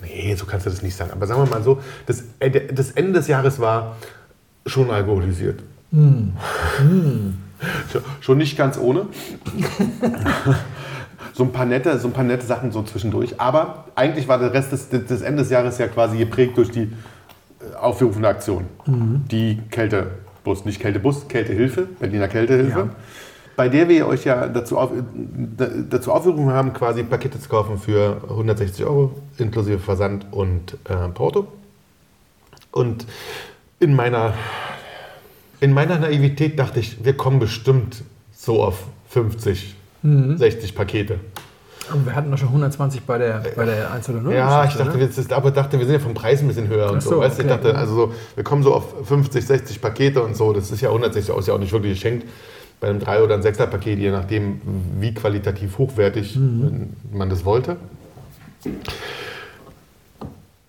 [0.00, 1.10] Nee, so kannst du das nicht sagen.
[1.12, 2.24] Aber sagen wir mal so, das,
[2.74, 3.96] das Ende des Jahres war
[4.64, 5.62] schon alkoholisiert.
[7.92, 9.06] Schon- Schon nicht ganz ohne.
[11.34, 13.38] so, ein paar nette, so ein paar nette Sachen so zwischendurch.
[13.40, 16.84] Aber eigentlich war der Rest des, des Ende des Jahres ja quasi geprägt durch die
[17.60, 18.64] äh, aufrufende Aktion.
[19.30, 22.78] Die Kältebus, nicht Kältebus, Kältehilfe, Berliner Kältehilfe.
[22.78, 22.88] Ja.
[23.56, 24.90] Bei der wir euch ja dazu, auf,
[25.56, 31.08] da- dazu aufgerufen haben, quasi Pakete zu kaufen für 160 Euro, inklusive Versand und äh,
[31.12, 31.46] Porto.
[32.72, 33.06] Und
[33.78, 34.34] in meiner,
[35.60, 38.02] in meiner Naivität dachte ich, wir kommen bestimmt
[38.36, 41.20] so auf 50, 60 Pakete.
[41.90, 44.34] aber wir hatten doch schon 120 bei der, bei der 1 oder 0.
[44.34, 45.00] Ja, ich dachte, ne?
[45.00, 47.10] wir, das- aber dachte, wir sind ja vom Preis ein bisschen höher und Ach so.
[47.10, 47.42] so, weißt, du?
[47.42, 47.62] ich okay.
[47.62, 50.52] dachte, also so, wir kommen so auf 50, 60 Pakete und so.
[50.52, 52.26] Das ist ja 160 Euro, ist ja auch nicht wirklich geschenkt.
[52.84, 54.60] Bei einem 3 oder ein 6er Paket, je nachdem,
[55.00, 56.90] wie qualitativ hochwertig Mhm.
[57.14, 57.78] man das wollte.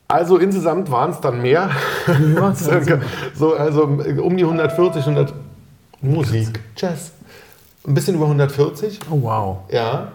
[0.08, 1.70] Also insgesamt waren es dann mehr.
[2.56, 3.02] Circa,
[3.38, 5.34] so, also um die 140, 100
[6.00, 7.12] Musik, Jazz.
[7.86, 8.98] Ein bisschen über 140.
[9.12, 9.58] Oh, wow.
[9.70, 10.14] Ja.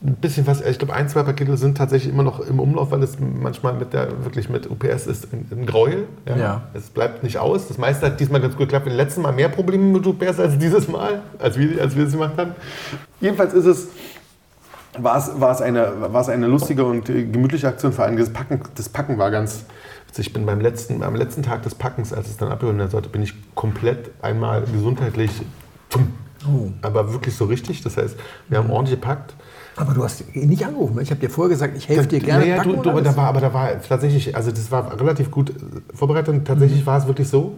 [0.00, 3.02] Ein bisschen was, ich glaube, ein, zwei Pakete sind tatsächlich immer noch im Umlauf, weil
[3.02, 6.06] es manchmal mit der, wirklich mit UPS ist ein, ein Gräuel.
[6.24, 6.62] Ja.
[6.72, 7.66] Es bleibt nicht aus.
[7.66, 8.86] Das meiste hat diesmal ganz gut geklappt.
[8.86, 12.06] Wir hatten letzten Mal mehr Probleme mit UPS als dieses Mal, als wir, als wir
[12.06, 12.52] es gemacht haben.
[13.20, 13.88] Jedenfalls ist es,
[14.96, 17.92] war es, war es, eine, war es eine lustige und äh, gemütliche Aktion.
[17.92, 19.64] Vor allem das Packen, das Packen war ganz.
[20.16, 23.08] Ich bin beim letzten, am letzten Tag des Packens, als es dann abgeholt werden sollte,
[23.08, 25.30] bin ich komplett einmal gesundheitlich.
[26.46, 26.70] Oh.
[26.82, 27.82] aber wirklich so richtig.
[27.82, 28.16] Das heißt,
[28.48, 29.34] wir haben ordentlich gepackt.
[29.78, 30.96] Aber du hast ihn nicht angerufen.
[30.96, 31.02] ne?
[31.02, 32.46] Ich habe dir vorher gesagt, ich helfe dir gerne.
[32.46, 35.50] Ja, du, du, aber, da war, aber da war tatsächlich, also das war relativ gut
[35.50, 35.54] äh,
[35.94, 36.34] vorbereitet.
[36.34, 37.56] Und tatsächlich war es wirklich so,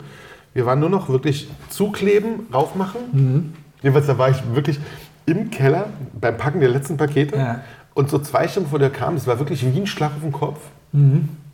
[0.53, 3.55] wir waren nur noch wirklich zukleben, raufmachen.
[3.83, 4.81] Jedenfalls, da war ich wirklich
[5.27, 5.87] im Keller
[6.21, 7.37] beim Packen der letzten Pakete.
[7.37, 7.61] Ja.
[7.95, 10.33] Und so zwei Stunden vor der kam, das war wirklich wie ein Schlag auf den
[10.33, 10.61] Kopf.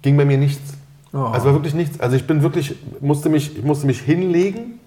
[0.03, 0.75] Ging bei mir nichts.
[1.13, 1.19] Oh.
[1.19, 2.01] Also war wirklich nichts.
[2.01, 4.81] Also ich bin wirklich, musste mich, ich musste mich hinlegen,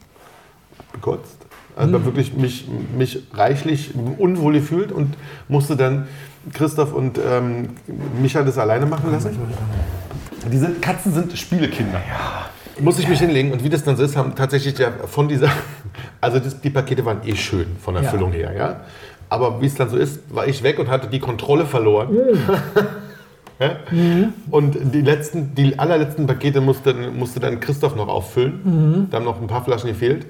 [0.93, 1.37] gekotzt.
[1.75, 2.67] Also war wirklich mich,
[2.97, 5.15] mich reichlich unwohl gefühlt und
[5.47, 6.07] musste dann
[6.53, 7.69] Christoph und ähm,
[8.21, 9.37] Micha das alleine machen lassen.
[10.51, 12.01] Diese Katzen sind Spielekinder.
[12.79, 15.49] Muss ich mich hinlegen und wie das dann so ist, haben tatsächlich ja von dieser,
[16.21, 18.09] also das, die Pakete waren eh schön von der Ja.
[18.09, 18.79] Füllung her, ja.
[19.29, 22.09] Aber wie es dann so ist, war ich weg und hatte die Kontrolle verloren.
[23.59, 23.75] Ja?
[24.51, 29.07] Und die letzten, die allerletzten Pakete musste, musste dann Christoph noch auffüllen.
[29.11, 30.25] Da haben noch ein paar Flaschen gefehlt.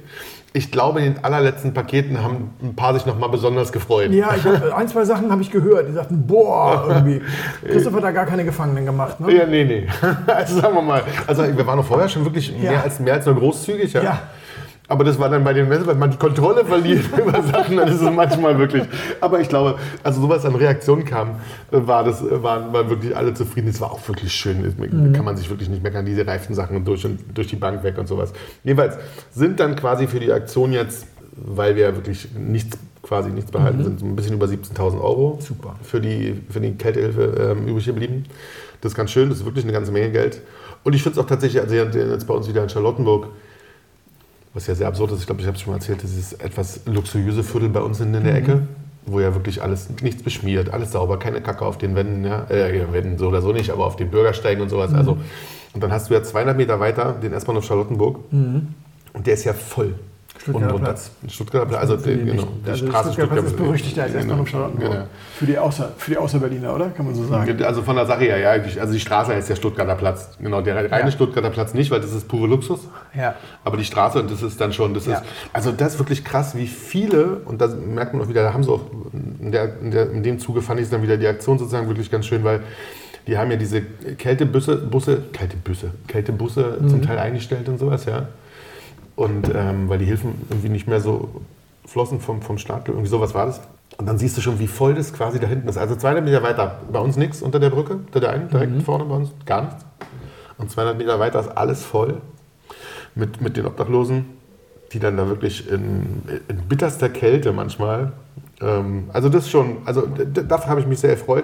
[0.52, 4.12] Ich glaube, in den allerletzten Paketen haben ein paar sich noch mal besonders gefreut.
[4.12, 5.88] Ja, hab, ein, zwei Sachen habe ich gehört.
[5.90, 7.22] Die sagten, boah, irgendwie.
[7.68, 9.20] Christoph hat da gar keine Gefangenen gemacht.
[9.20, 9.32] Ne?
[9.32, 9.88] Ja, nee, nee.
[10.28, 12.82] Also sagen wir mal, also wir waren noch vorher schon wirklich mehr, Ja.
[12.82, 13.94] als, mehr als nur großzügig.
[13.94, 14.02] Ja.
[14.02, 14.20] Ja.
[14.90, 17.88] Aber das war dann bei den Messen, wenn man die Kontrolle verliert über Sachen, dann
[17.88, 18.84] ist es manchmal wirklich.
[19.22, 21.36] Aber ich glaube, also sowas an Reaktionen kam,
[21.70, 23.70] war das, waren, waren wirklich alle zufrieden.
[23.70, 24.62] Es war auch wirklich schön.
[24.62, 25.14] Mhm.
[25.14, 28.08] Kann man sich wirklich nicht meckern, diese Reifensachen durch, und durch die Bank weg und
[28.08, 28.34] sowas.
[28.64, 28.98] Jedenfalls
[29.32, 33.84] sind dann quasi für die Aktion jetzt, weil wir wirklich nichts quasi nichts behalten, mhm.
[33.84, 35.76] sind ein bisschen über 17.000 Euro Super.
[35.82, 38.26] Für, die, für die Kältehilfe ähm, übrig geblieben.
[38.82, 40.42] Das ist ganz schön, das ist wirklich eine ganze Menge Geld.
[40.84, 43.28] Und ich finde es auch tatsächlich, also jetzt bei uns wieder in Charlottenburg,
[44.54, 46.82] was ja sehr absurd ist, ich glaube, ich habe es schon mal erzählt, dieses etwas
[46.86, 48.28] luxuriöse Viertel bei uns in der mhm.
[48.28, 48.68] Ecke,
[49.06, 52.92] wo ja wirklich alles, nichts beschmiert, alles sauber, keine Kacke auf den Wänden, ja, äh,
[52.92, 54.92] Wänden so oder so nicht, aber auf den Bürgersteigen und sowas.
[54.92, 54.98] Mhm.
[54.98, 55.18] Also,
[55.74, 58.70] und dann hast du ja 200 Meter weiter den S-Bahn auf Charlottenburg mhm.
[59.14, 59.96] und der ist ja voll.
[60.42, 61.12] Stuttgarter und Platz.
[61.28, 64.92] Stuttgarter Platz, also, die, genau, die also Straße Stuttgart Platz ist berüchtigt als genau, Charlottenburg.
[64.92, 65.08] Genau.
[65.38, 66.90] Für, die Außer, für die Außerberliner, oder?
[66.90, 67.64] Kann man so sagen.
[67.64, 68.52] Also von der Sache her, ja.
[68.80, 70.38] Also die Straße heißt ja Stuttgarter Platz.
[70.40, 71.12] Genau, der reine ja.
[71.12, 72.88] Stuttgarter Platz nicht, weil das ist pure Luxus.
[73.14, 73.36] Ja.
[73.66, 75.16] Aber die Straße, und das ist dann schon, das ja.
[75.16, 78.54] ist, also das ist wirklich krass, wie viele, und da merkt man auch wieder, da
[78.54, 78.82] haben sie auch,
[79.14, 82.10] in, der, in, der, in dem Zuge fand ich dann wieder die Aktion sozusagen wirklich
[82.10, 82.62] ganz schön, weil
[83.28, 86.90] die haben ja diese Kältebusse, Busse, Kältebusse, Kältebusse mhm.
[86.90, 88.30] zum Teil eingestellt und sowas, ja.
[89.20, 91.28] Und ähm, weil die Hilfen irgendwie nicht mehr so
[91.86, 93.60] flossen vom, vom Staat, irgendwie sowas war das.
[93.98, 95.78] Und dann siehst du schon, wie voll das quasi da hinten ist.
[95.78, 98.80] Also 200 Meter weiter, bei uns nichts unter der Brücke, unter der einen, direkt mhm.
[98.80, 99.86] vorne bei uns, gar nichts.
[100.58, 102.22] Und 200 Meter weiter ist alles voll
[103.14, 104.24] mit, mit den Obdachlosen,
[104.94, 108.14] die dann da wirklich in, in bitterster Kälte manchmal.
[108.62, 111.44] Ähm, also das schon, also dafür habe ich mich sehr erfreut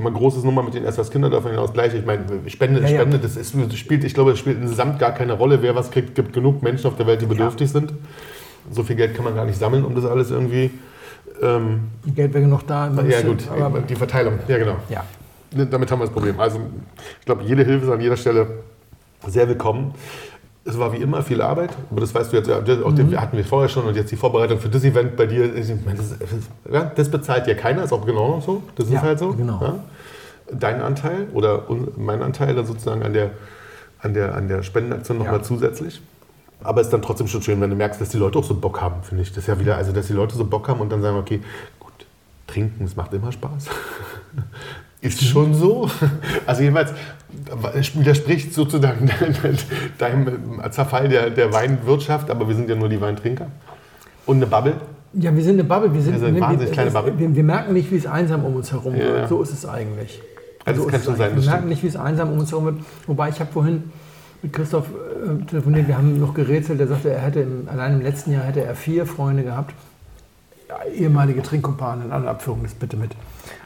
[0.00, 1.98] immer großes Nummer mit den SOS Kinderdörfern das gleiche.
[1.98, 3.22] Ich meine, Spende, ja, Spende, ja.
[3.22, 6.10] das, ist, das spielt, ich glaube, es spielt insgesamt gar keine Rolle, wer was kriegt.
[6.10, 7.80] Es gibt genug Menschen auf der Welt, die bedürftig ja.
[7.80, 7.92] sind.
[8.70, 10.70] So viel Geld kann man gar nicht sammeln, um das alles irgendwie.
[11.42, 12.90] Ähm, die Geld wäre noch da.
[13.08, 14.76] Ja, gut, aber die Verteilung, ja, genau.
[14.88, 15.04] Ja.
[15.52, 16.38] Damit haben wir das Problem.
[16.38, 16.60] Also,
[17.18, 18.46] ich glaube, jede Hilfe ist an jeder Stelle
[19.26, 19.94] sehr willkommen
[20.70, 23.20] es war wie immer viel Arbeit, aber das weißt du jetzt, auch mhm.
[23.20, 27.10] hatten wir vorher schon und jetzt die Vorbereitung für das Event bei dir, das, das,
[27.10, 29.32] bezahlt ja keiner, ist auch genau noch so, das ist ja, halt so.
[29.32, 29.60] Genau.
[29.60, 29.74] Ja?
[30.52, 31.64] Dein Anteil oder
[31.96, 33.30] mein Anteil sozusagen an der,
[34.00, 35.42] an der, an der Spendenaktion nochmal ja.
[35.42, 36.00] zusätzlich.
[36.62, 38.54] Aber es ist dann trotzdem schon schön, wenn du merkst, dass die Leute auch so
[38.54, 39.30] Bock haben, finde ich.
[39.30, 41.40] Das ist ja wieder, also dass die Leute so Bock haben und dann sagen, okay,
[41.78, 41.92] gut,
[42.46, 43.66] trinken, es macht immer Spaß.
[45.00, 45.88] Ist schon so.
[46.46, 46.92] Also jedenfalls
[47.94, 49.10] widerspricht sozusagen
[49.98, 50.26] deinem
[50.70, 53.46] Zerfall der, der Weinwirtschaft, aber wir sind ja nur die Weintrinker.
[54.26, 54.74] Und eine Bubble.
[55.12, 55.92] Ja, wir sind eine Bubble.
[55.92, 57.18] Wir sind also eine wir, wahnsinnig kleine Bubble.
[57.18, 59.18] Wir, wir, merken nicht, wie es einsam um uns herum wird.
[59.18, 59.28] Ja.
[59.28, 60.20] So ist es eigentlich.
[60.64, 61.34] Also, also kann schon sein.
[61.34, 62.76] Wir merken nicht, wie es einsam um uns herum wird.
[63.06, 63.90] Wobei ich habe vorhin
[64.42, 66.80] mit Christoph äh, telefoniert, wir haben noch gerätselt.
[66.80, 69.74] Er sagte, er hätte im, allein im letzten Jahr hätte er vier Freunde gehabt,
[70.94, 73.10] ehemalige Trinkkumpanen in aller Abführung, das bitte mit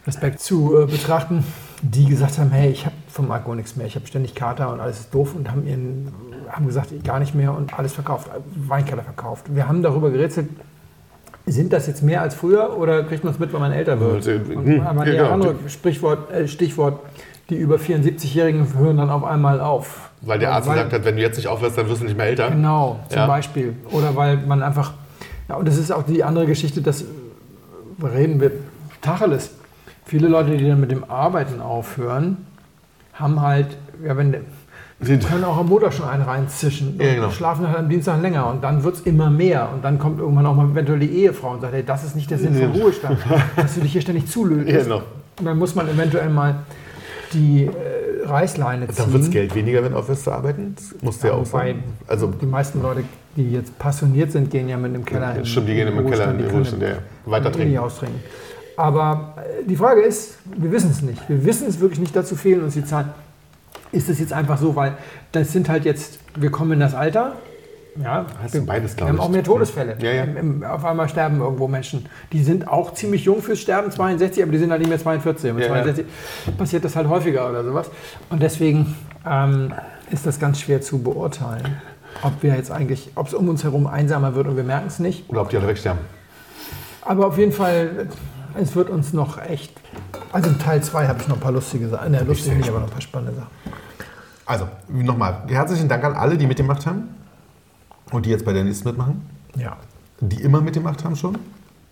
[0.07, 1.45] Respekt zu äh, betrachten,
[1.91, 4.81] die gesagt haben, hey, ich habe vom Alkohol nichts mehr, ich habe ständig Kater und
[4.81, 6.13] alles ist doof und haben, ihren,
[6.51, 9.45] haben gesagt, gar nicht mehr und alles verkauft, Weinkeller verkauft.
[9.55, 10.49] Wir haben darüber gerätselt,
[11.47, 14.27] sind das jetzt mehr als früher oder kriegt man es mit, wenn man älter wird?
[14.27, 17.01] Und, hm, aber der andere Sprichwort, äh, Stichwort,
[17.51, 20.11] die über 74-Jährigen hören dann auf einmal auf.
[20.23, 22.17] Weil der Arzt weil, gesagt hat, wenn du jetzt nicht aufhörst, dann wirst du nicht
[22.17, 22.51] mehr älter.
[22.51, 23.27] Genau, zum ja.
[23.27, 23.75] Beispiel.
[23.91, 24.95] Oder weil man einfach,
[25.51, 27.05] ja, und das ist auch die andere Geschichte, das
[28.03, 28.53] reden wir
[29.03, 29.51] Tacheles
[30.05, 32.39] viele Leute, die dann mit dem Arbeiten aufhören,
[33.13, 34.37] haben halt, ja, wenn,
[35.01, 37.31] Sie können auch am Montag schon einen reinzischen ja, genau.
[37.31, 40.47] schlafen halt am Dienstag länger und dann wird es immer mehr und dann kommt irgendwann
[40.47, 43.19] auch mal eventuell die Ehefrau und sagt, hey, das ist nicht der Sinn von Ruhestand,
[43.57, 44.71] dass du dich hier ständig zulötest.
[44.71, 45.03] Ja, genau.
[45.39, 46.61] Und dann muss man eventuell mal
[47.33, 48.97] die äh, Reißleine ziehen.
[48.97, 50.75] Dann wird es Geld weniger, wenn du aufhörst zu arbeiten.
[50.77, 51.83] Das musst du ja, auch sagen.
[52.07, 53.03] Also die meisten Leute,
[53.37, 56.31] die jetzt passioniert sind, gehen ja mit dem Keller ja, Stimmt, die gehen im Keller
[56.31, 57.79] in den Ruhestand, ja, weiter trinken.
[57.79, 58.21] austrinken.
[58.77, 61.29] Aber äh, die Frage ist, wir wissen es nicht.
[61.29, 63.11] Wir wissen es wirklich nicht, dazu fehlen uns die Zahlen.
[63.93, 64.97] Ist es jetzt einfach so, weil
[65.33, 67.37] das sind halt jetzt, wir kommen in das Alter,
[68.03, 69.97] ja, Hast du beides, wir haben auch mehr Todesfälle.
[70.01, 70.75] Ja, ja.
[70.75, 72.07] auf einmal sterben irgendwo Menschen.
[72.33, 75.53] Die sind auch ziemlich jung fürs Sterben, 62, aber die sind halt nicht mehr 42.
[75.53, 76.07] Mit ja, 62
[76.47, 76.53] ja.
[76.53, 77.91] passiert das halt häufiger oder sowas.
[78.31, 78.97] Und deswegen
[79.29, 79.73] ähm,
[80.11, 81.81] ist das ganz schwer zu beurteilen,
[82.23, 84.99] ob wir jetzt eigentlich, ob es um uns herum einsamer wird und wir merken es
[84.99, 85.31] nicht.
[85.31, 86.01] Oder ob die alle wegsterben.
[87.03, 88.09] Aber auf jeden Fall
[88.57, 89.73] es wird uns noch echt.
[90.33, 92.13] Also in Teil 2 habe ich noch ein paar lustige Sachen.
[92.13, 93.51] Ne, lustige nicht, aber noch ein paar spannende Sachen.
[94.47, 97.09] Also, nochmal, herzlichen Dank an alle, die mitgemacht haben
[98.11, 99.23] und die jetzt bei der nächsten mitmachen.
[99.57, 99.77] Ja.
[100.21, 101.39] Die immer mitgemacht haben schon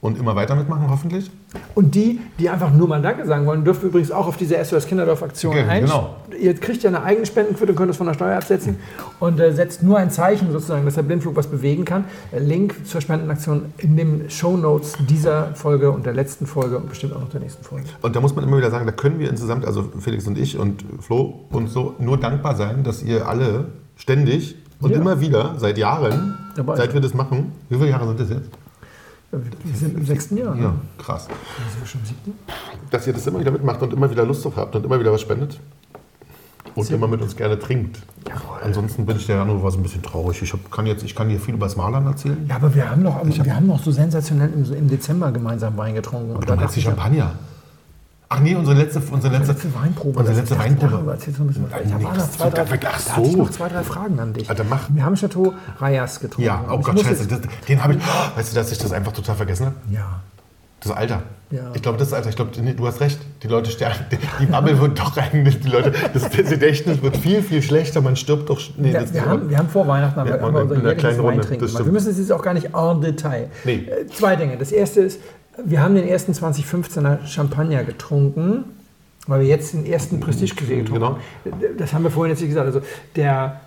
[0.03, 1.31] und immer weiter mitmachen, hoffentlich.
[1.77, 4.87] Und die, die einfach nur mal Danke sagen wollen, dürfen übrigens auch auf diese SOS
[4.87, 6.17] Kinderdorf-Aktion ja, Genau.
[6.41, 8.77] Ihr kriegt ja eine eigene Spendenquote, könnt es von der Steuer absetzen
[9.21, 12.05] und äh, setzt nur ein Zeichen sozusagen, dass der Blindflug was bewegen kann.
[12.37, 17.15] Link zur Spendenaktion in den Show Notes dieser Folge und der letzten Folge und bestimmt
[17.15, 17.87] auch noch der nächsten Folge.
[18.03, 20.59] Und da muss man immer wieder sagen, da können wir insgesamt, also Felix und ich
[20.59, 24.97] und Flo und so, nur dankbar sein, dass ihr alle ständig und Ja.
[24.97, 26.75] immer wieder, seit Jahren, Dabei.
[26.75, 28.51] seit wir das machen, wie viele Jahre sind das jetzt?
[29.33, 30.55] Wir sind im sechsten Jahr.
[30.57, 30.75] Ja, Ne?
[30.99, 31.27] krass.
[31.95, 32.33] Im siebten?
[32.91, 35.11] Dass ihr das immer wieder mitmacht und immer wieder Lust drauf habt und immer wieder
[35.13, 35.59] was spendet.
[36.75, 37.99] Und immer mit uns gerne trinkt.
[38.63, 40.41] Ansonsten bin ich der Januar so ein bisschen traurig.
[40.43, 42.47] Ich, hab, kann jetzt, ich kann hier viel über das Malern erzählen.
[42.49, 45.95] Ja, aber wir haben noch, wir haben noch so sensationell im, im Dezember gemeinsam Wein
[45.95, 46.37] getrunken.
[46.37, 47.33] Und Du meinst die Champagner?
[48.35, 50.19] Ach nee, unsere letzte, unsere letzte, letzte Weinprobe.
[50.19, 50.93] Unsere letzte Weinprobe.
[50.93, 51.71] Darüber erzählst du ein bisschen was.
[51.73, 52.25] Nein, Da, war nix.
[52.25, 53.11] noch zwei, drei, Ach da so.
[53.13, 54.49] hatte ich noch zwei, drei Fragen an dich.
[54.49, 54.89] Alter, mach.
[54.89, 56.47] Wir haben Chateau Rayas getrunken.
[56.47, 57.27] Ja, oh Gott, scheiße.
[57.27, 58.01] Das, den habe ich.
[58.37, 59.77] Weißt du, dass ich das einfach total vergessen habe?
[59.91, 60.21] Ja.
[60.81, 61.23] Das Alter.
[61.51, 61.71] Ja.
[61.75, 62.31] Ich glaube, das ist Alter.
[62.31, 63.21] Ich glaube, du hast recht.
[63.43, 63.97] Die Leute sterben.
[64.41, 65.61] Die, Bubble wird doch eigentlich.
[65.61, 68.01] Die Leute, das, Gedächtnis wird viel, viel schlechter.
[68.01, 68.59] Man stirbt doch.
[68.79, 71.85] Nee, Ja, wir, haben, wir haben vor Weihnachten aber, Ja, wir unser jährliches das gemacht.
[71.85, 73.51] Wir müssen es jetzt auch gar nicht en Detail.
[73.65, 73.87] Nee.
[73.87, 74.57] Äh, Zwei Dinge.
[74.57, 75.21] Das erste ist,
[75.65, 78.65] wir haben den ersten 2015er Champagner getrunken,
[79.27, 81.07] weil wir jetzt den ersten Prestige getrunken Genau.
[81.07, 81.17] haben.
[81.79, 82.67] Das haben wir vorhin jetzt nicht gesagt.
[82.67, 82.81] Also
[83.17, 83.61] der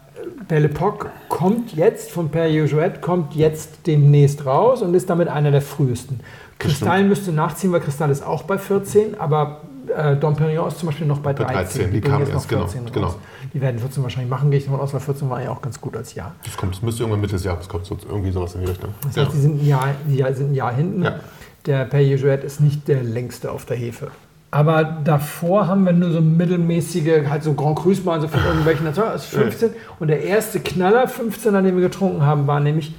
[0.47, 5.51] Belle Epoque kommt jetzt von Père Jouet, kommt jetzt demnächst raus und ist damit einer
[5.51, 6.19] der frühesten.
[6.57, 9.61] Kristall müsste nachziehen, weil Kristall ist auch bei 14, aber
[9.95, 11.53] äh, Dom Perignon ist zum Beispiel noch bei 13.
[11.55, 12.75] 13, die bringen kamen jetzt erst, genau, raus.
[12.91, 13.15] genau.
[13.53, 15.79] Die werden 14 wahrscheinlich machen, gehe ich davon aus, weil 14 war ja auch ganz
[15.79, 16.33] gut als Jahr.
[16.43, 17.85] Das, kommt, das müsste irgendwann Mitte des Jahres kommt.
[17.85, 18.89] So, irgendwie sowas in die Richtung.
[19.03, 21.03] Das heißt, die sind ein Jahr, die sind ein Jahr hinten.
[21.03, 21.19] Ja.
[21.65, 24.11] Der Perrier Jouet ist nicht der längste auf der Hefe.
[24.51, 28.85] Aber davor haben wir nur so mittelmäßige, halt so Grand Cru's mal so von irgendwelchen
[28.85, 29.15] Nationen.
[29.15, 29.71] Ist 15.
[29.99, 32.95] Und der erste Knaller 15er, den wir getrunken haben, war nämlich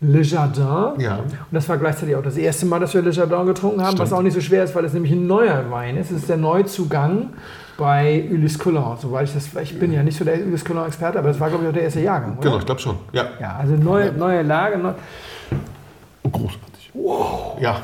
[0.00, 1.00] Le Jardin.
[1.00, 1.16] Ja.
[1.18, 4.08] Und das war gleichzeitig auch das erste Mal, dass wir Le Jardin getrunken haben, was
[4.08, 4.12] Stimmt.
[4.12, 6.10] auch nicht so schwer ist, weil es nämlich ein neuer Wein ist.
[6.10, 7.30] Es ist der Neuzugang
[7.76, 8.82] bei Ulysse Collin.
[8.98, 11.64] Soweit ich das, ich bin ja nicht so der Ulysse Collin-Experte, aber das war, glaube
[11.64, 12.42] ich, auch der erste Jahrgang, oder?
[12.42, 12.96] Genau, ich glaube schon.
[13.12, 13.26] Ja.
[13.40, 14.78] Ja, also neue, neue Lage.
[14.78, 14.92] Neu
[16.30, 16.67] großartig.
[17.02, 17.58] Wow.
[17.60, 17.80] Ja.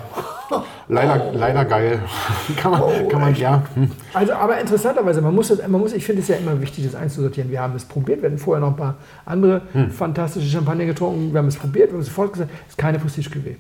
[0.89, 1.99] Leider, leider geil.
[2.57, 3.63] kann man, kann man ja.
[3.75, 3.91] Hm.
[4.13, 6.95] Also, aber interessanterweise, man muss, das- man muss ich finde es ja immer wichtig, das
[6.95, 7.51] einzusortieren.
[7.51, 8.95] Wir haben es probiert, wir hatten vorher noch ein paar
[9.25, 9.91] andere Hm.
[9.91, 11.33] fantastische Champagner getrunken.
[11.33, 13.57] Wir haben es probiert, wir haben sofort gesagt, es ist keine Prestige Cuvée.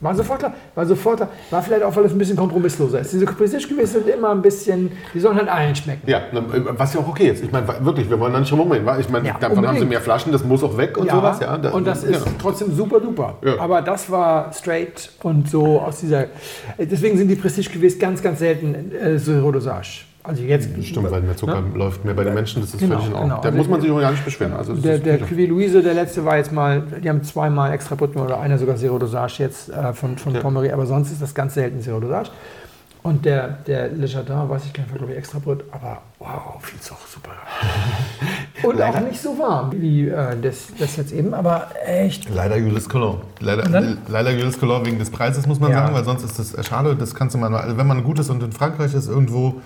[0.00, 1.28] War sofort klar, war sofort klar.
[1.50, 3.12] War vielleicht auch, weil es ein bisschen kompromissloser ist.
[3.12, 6.08] Diese Cuvées sind immer ein bisschen, die sollen halt allen schmecken.
[6.08, 6.22] Ja,
[6.76, 7.44] was ja auch okay ist.
[7.44, 8.86] Ich meine, wirklich, wir wollen da nicht rumgehen.
[8.86, 8.98] wa?
[8.98, 11.40] Ich meine, Ja, davon haben sie mehr Flaschen, das muss auch weg und sowas.
[11.40, 12.32] Ja, Da- und das ist ja.
[12.40, 13.36] trotzdem super duper.
[13.44, 13.58] Ja.
[13.60, 16.26] Aber das war straight und so aus dieser.
[16.78, 20.04] Deswegen sind die Prestige Cuvées ganz, ganz selten äh, Zero Dosage.
[20.22, 20.68] Also jetzt.
[20.84, 21.76] Stimmt, weil mehr Zucker Ne?
[21.76, 23.28] läuft mehr bei den Menschen, das ist Genau, völlig in Ordnung.
[23.30, 23.40] genau.
[23.42, 24.52] Da Also muss man ich- sich auch gar nicht beschweren.
[24.52, 25.18] Also Der, der.
[25.20, 28.76] Cuvée Louise, der letzte war jetzt mal, die haben zweimal extra Brut oder einer sogar
[28.76, 30.40] Zero Dosage jetzt äh, von, von Ja.
[30.40, 32.30] Pommery, aber sonst ist das ganz selten Zero Dosage.
[33.02, 36.02] Und der, der Le Jardin, weiß ich gar nicht, war glaube ich extra Brut, aber
[36.18, 37.30] wow, viel auch super.
[38.62, 42.90] Und auch nicht so warm wie äh, das, das jetzt eben, aber echt Leider Jules
[42.90, 43.14] Collin.
[43.38, 45.78] Leider, leider Jules Collin wegen des Preises, muss man Ja.
[45.84, 46.94] sagen, weil sonst ist das äh, schade.
[46.94, 49.62] Das kannst du mal, also wenn man gut ist und in Frankreich ist, irgendwo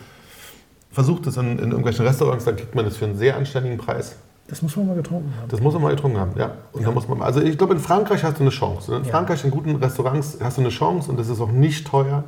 [0.95, 4.17] versucht es in, in irgendwelchen Restaurants, dann kriegt man das für einen sehr anständigen Preis.
[4.49, 5.49] Das muss man mal getrunken haben.
[5.49, 6.53] Das muss man mal getrunken haben, ja.
[6.73, 8.95] Und da muss man, also ich glaube, in Frankreich hast du eine Chance.
[8.97, 9.11] In Ja.
[9.11, 12.25] Frankreich in guten Restaurants hast du eine Chance und das ist auch nicht teuer.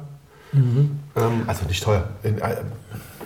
[0.53, 0.99] Mhm.
[1.15, 2.05] Ähm, also nicht teuer.
[2.23, 2.57] In, äh,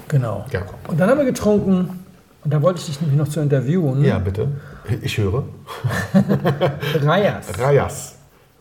[0.08, 0.44] Genau.
[0.50, 0.62] ja.
[0.88, 2.00] Und dann haben wir getrunken,
[2.44, 4.02] und da wollte ich dich nämlich noch zu interviewen.
[4.04, 4.48] ja, bitte.
[5.02, 5.44] Ich höre.
[7.02, 7.58] Rayas.
[7.58, 8.14] Rayas.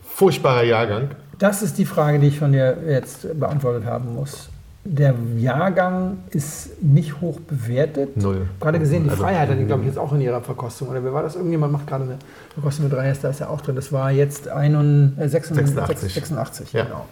[0.03, 1.09] Furchtbarer Jahrgang.
[1.38, 4.49] Das ist die Frage, die ich von dir jetzt beantwortet haben muss.
[4.86, 8.15] Der Jahrgang ist nicht hoch bewertet.
[8.15, 8.47] Null.
[8.59, 10.88] Gerade gesehen, die Also, Freiheit hat die, glaube ich, jetzt auch in ihrer Verkostung.
[10.89, 11.36] Oder wer war das?
[11.36, 12.15] Irgendjemand macht gerade eine
[12.53, 13.75] Verkostung mit Reyes, da ist er auch drin.
[13.75, 15.75] Das war jetzt 81, äh, 86.
[15.75, 16.13] 86.
[16.13, 16.84] 86 Ja.
[16.86, 17.05] genau.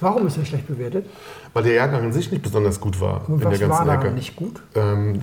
[0.00, 1.06] Warum ist er schlecht bewertet?
[1.52, 3.86] Weil der Jahrgang an sich nicht besonders gut war Und in was der war ganzen
[4.00, 4.14] da Ecke.
[4.14, 4.62] nicht gut?
[4.76, 5.18] Ähm,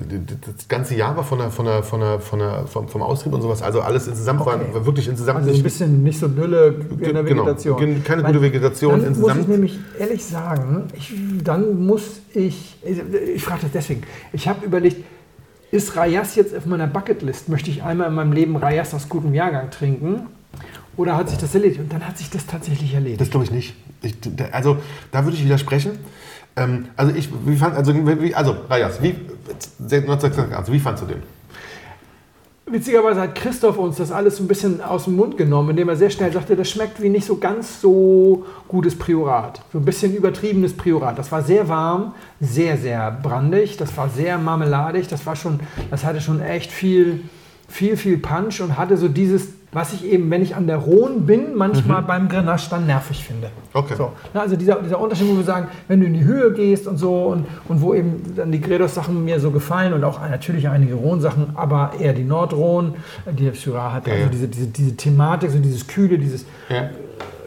[0.58, 3.34] das ganze Jahr war von der, von der, von der, von der, vom, vom Austrieb
[3.34, 4.50] und sowas, also alles insgesamt Okay.
[4.60, 7.78] war, war wirklich insgesamt Also ein nicht bisschen nicht so Nülle in der genau, Vegetation.
[7.80, 9.42] gen- keine Weil gute Vegetation Dann muss insgesamt.
[9.42, 11.14] ich nämlich ehrlich sagen, ich,
[11.44, 14.02] dann muss ich, ich frage das deswegen,
[14.34, 14.98] ich habe überlegt,
[15.72, 17.50] ist Rayas jetzt auf meiner Bucketlist?
[17.50, 20.28] Möchte ich einmal in meinem Leben Rayas aus gutem Jahrgang trinken?
[20.98, 21.80] Oder hat sich das erledigt?
[21.80, 23.22] Und dann hat sich das tatsächlich erledigt.
[23.22, 23.76] Das glaube ich nicht.
[24.02, 24.16] Ich,
[24.52, 24.78] also
[25.12, 26.00] da würde ich widersprechen.
[26.56, 29.16] Ähm, also ich, wie fand, also, wie, also Rajas, wie,
[29.80, 31.36] 1986, wie fandst du den?
[32.68, 35.96] Witzigerweise hat Christoph uns das alles so ein bisschen aus dem Mund genommen, indem er
[35.96, 39.62] sehr schnell sagte, das schmeckt wie nicht so ganz so gutes Priorat.
[39.72, 41.20] So ein bisschen übertriebenes Priorat.
[41.20, 45.60] Das war sehr warm, sehr, sehr brandig, das war sehr marmeladig, das war schon,
[45.92, 47.26] das hatte schon echt viel,
[47.68, 51.20] viel, viel Punch und hatte so dieses, was ich eben, wenn ich an der Rhone
[51.20, 53.50] bin, manchmal beim Grenache dann nervig finde.
[53.74, 53.96] Okay.
[53.98, 56.88] So, na, also dieser, dieser Unterschied, wo wir sagen, wenn du in die Höhe gehst
[56.88, 60.70] und so und, und wo eben dann die Gredos-Sachen mir so gefallen und auch natürlich
[60.70, 62.94] einige Rhone-Sachen, aber eher die Nord-Rhone,
[63.38, 64.32] die der Syrah hat, Ja, also ja.
[64.32, 66.90] Diese, diese, diese Thematik, so dieses Kühle, dieses Ja.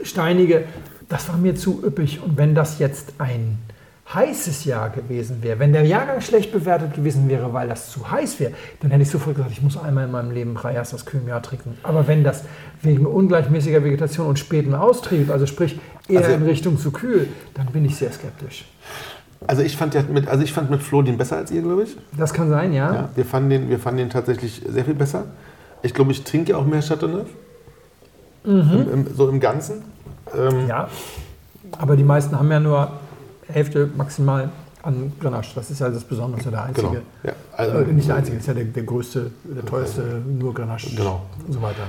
[0.02, 0.64] Steinige,
[1.08, 2.20] das war mir zu üppig.
[2.22, 3.58] Und wenn das jetzt ein
[4.14, 8.40] heißes Jahr gewesen wäre, wenn der Jahrgang schlecht bewertet gewesen wäre, weil das zu heiß
[8.40, 11.42] wäre, dann hätte ich sofort gesagt, ich muss einmal in meinem Leben Rayas aus Jahr
[11.42, 11.76] trinken.
[11.82, 12.44] Aber wenn das
[12.82, 15.78] wegen ungleichmäßiger Vegetation und spätem Austrieb, also sprich
[16.08, 18.64] eher Also- in Richtung zu kühl, dann bin ich sehr skeptisch.
[19.46, 21.84] Also ich fand ja mit, also ich fand mit Flo den besser als ihr, glaube
[21.84, 21.96] ich.
[22.16, 22.92] Das kann sein, ja.
[22.92, 25.26] Ja, wir, fanden den, wir fanden den tatsächlich sehr viel besser.
[25.82, 27.28] Ich glaube, ich trinke auch mehr Chateauneuf.
[28.44, 28.60] Im,
[28.92, 29.84] im, so im Ganzen.
[30.36, 30.88] Ähm, Ja.
[31.78, 32.90] Aber die meisten haben ja nur
[33.48, 34.50] Hälfte maximal
[34.82, 35.50] an Grenache.
[35.54, 36.88] Das ist ja das Besondere, das ja der einzige.
[36.88, 37.00] Genau.
[37.24, 40.54] Ja, also, Äh, nicht der einzige, das ist ja der, der größte, der teuerste, nur
[40.54, 40.88] Grenache.
[40.94, 41.22] Genau.
[41.46, 41.82] Und so weiter.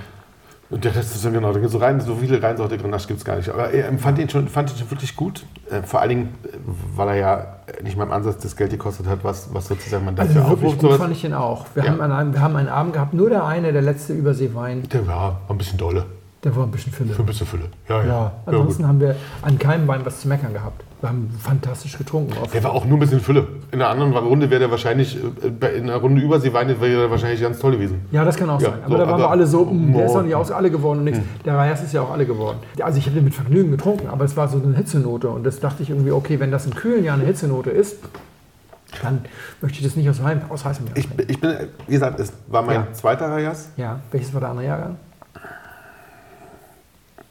[0.71, 3.35] Und der Rest ist dann genau, so rein, so viele Reinsorte Grenache gibt es gar
[3.37, 3.49] nicht.
[3.49, 5.43] Aber er fand ihn schon, fand ihn schon wirklich gut.
[5.71, 6.49] Äh, vor allen Dingen, äh,
[6.95, 7.47] weil er ja
[7.83, 10.65] nicht mal im Ansatz das Geld gekostet hat, was, was sozusagen man Also dafür wirklich
[10.65, 10.79] aufruft.
[10.79, 10.97] gut sowas.
[11.01, 11.65] fand ich den auch.
[11.73, 11.91] Wir, Ja.
[11.91, 15.07] haben an einem, wir haben einen Abend gehabt, nur der eine, der letzte Überseewein, Der
[15.07, 16.05] war ein bisschen dolle.
[16.43, 17.13] Der war ein bisschen Fülle.
[17.13, 17.65] Für ein bisschen Fülle.
[17.89, 18.05] Ja, ja.
[18.07, 18.87] Ja, ja, ansonsten gut.
[18.89, 20.83] haben wir an keinem Wein was zu meckern gehabt.
[21.01, 22.33] Wir haben fantastisch getrunken.
[22.41, 22.53] Oft.
[22.53, 23.47] Der war auch nur ein bisschen Fülle.
[23.71, 25.17] In einer anderen Runde wäre der wahrscheinlich,
[25.61, 28.01] äh, in einer Runde Überseewein wäre der wahrscheinlich ganz toll gewesen.
[28.11, 28.79] Ja, das kann auch Ja, sein.
[28.83, 30.69] Aber so, da waren aber- wir alle so, mh, der ist doch nicht aus alle
[30.71, 31.21] geworden und nichts.
[31.45, 32.57] Der Reyes ist ja auch alle geworden.
[32.81, 35.29] Also ich habe den mit Vergnügen getrunken, aber es war so eine Hitzenote.
[35.29, 37.97] Und das dachte ich irgendwie, okay, wenn das in kühlen Jahren eine Hitzenote ist,
[39.03, 39.21] dann
[39.61, 41.51] möchte ich das nicht aus, Heim, aus heißem Jahr Ich, ich bin,
[41.87, 42.87] wie gesagt, es war mein Ja.
[42.93, 44.95] zweiter Rajas, Ja, welches war der andere Jahrgang?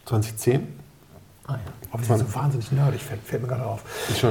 [0.09, 0.67] 2010.
[1.47, 1.59] Ah ja.
[1.91, 3.81] Aber die sind so wahnsinnig nerdig, fällt, fällt mir gerade auf.
[4.21, 4.31] Schon.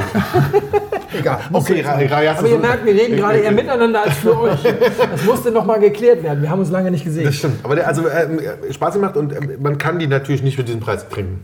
[1.17, 1.39] Egal.
[1.51, 4.59] Okay, Aber ihr merkt, wir reden gerade eher miteinander als für euch.
[4.61, 6.43] Das musste nochmal geklärt werden.
[6.43, 7.23] Wir haben uns lange nicht gesehen.
[7.25, 7.63] Das stimmt.
[7.65, 10.79] Aber der, also äh, Spaß gemacht und ähm, man kann die natürlich nicht für diesen
[10.79, 11.43] Preis trinken.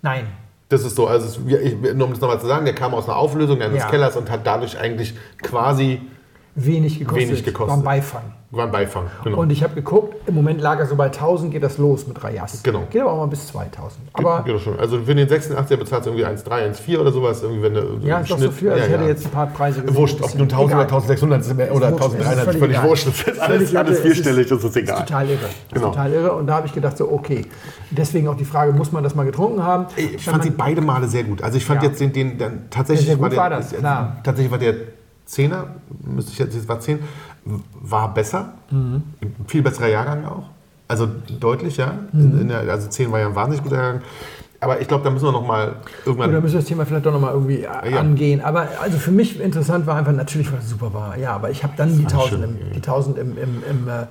[0.00, 0.26] Nein.
[0.68, 2.92] Das ist so, also es, wir- ich, nur um das nochmal zu sagen, der kam
[2.94, 3.90] aus einer Auflösung eines Ja.
[3.90, 6.00] Kellers und hat dadurch eigentlich quasi
[6.54, 7.28] Wenig gekostet.
[7.28, 7.70] Wenig gekostet.
[7.70, 8.22] War ein Beifang.
[8.50, 9.06] war ein Beifang.
[9.24, 9.38] Genau.
[9.38, 12.22] Und ich habe geguckt, im Moment lag er so bei 1000, geht das los mit
[12.22, 12.62] Rayas.
[12.62, 12.82] Genau.
[12.90, 14.02] Geht aber auch mal bis 2000.
[14.12, 14.78] Aber Geht schon.
[14.78, 17.42] Also für den 86er bezahlst du irgendwie 1,3, 1,4 oder sowas.
[17.42, 18.68] Irgendwie, wenn du ja, ist doch so viel.
[18.68, 19.08] Also ja, ich hätte ja.
[19.08, 19.96] jetzt ein paar Preise gesehen.
[19.96, 22.44] Wurscht, ob nun 1000 oder 1600 ist mehr- oder Ist wurscht, es ist 1300 ist
[22.44, 22.88] völlig völlig egal.
[22.90, 23.06] wurscht.
[23.06, 24.98] Das ist alles, alles vierstellig, das ist Das ist egal.
[25.06, 25.38] total irre.
[25.40, 25.86] Das Genau.
[25.88, 26.32] ist total irre.
[26.32, 27.46] Und da habe ich gedacht, so, okay.
[27.90, 29.86] Deswegen auch die Frage, muss man das mal getrunken haben?
[29.96, 31.42] Ich fand sie beide Male sehr gut.
[31.42, 31.88] Also ich fand Ja.
[31.88, 34.18] jetzt den, den dann tatsächlich Ja, sehr gut der, war das, klar.
[34.22, 34.74] tatsächlich war der
[35.32, 35.68] Zehner,
[36.04, 36.98] müsste ich jetzt, das war 10,
[37.80, 38.52] war besser.
[38.70, 39.02] Mhm.
[39.46, 40.44] Viel besserer Jahrgang auch.
[40.88, 41.08] Also
[41.40, 41.94] deutlich, ja.
[42.12, 44.02] In der, also 10 war ja ein wahnsinnig guter Jahrgang.
[44.60, 46.28] Aber ich glaube, da müssen wir noch mal irgendwann.
[46.28, 48.00] Oder müssen wir das Thema vielleicht doch nochmal irgendwie äh, Ja.
[48.00, 48.42] angehen.
[48.42, 51.16] Aber also für mich interessant war einfach, natürlich, weil es super war.
[51.16, 54.06] Ja, aber ich habe dann die 1000, schön, im, die 1000 im, im, im äh,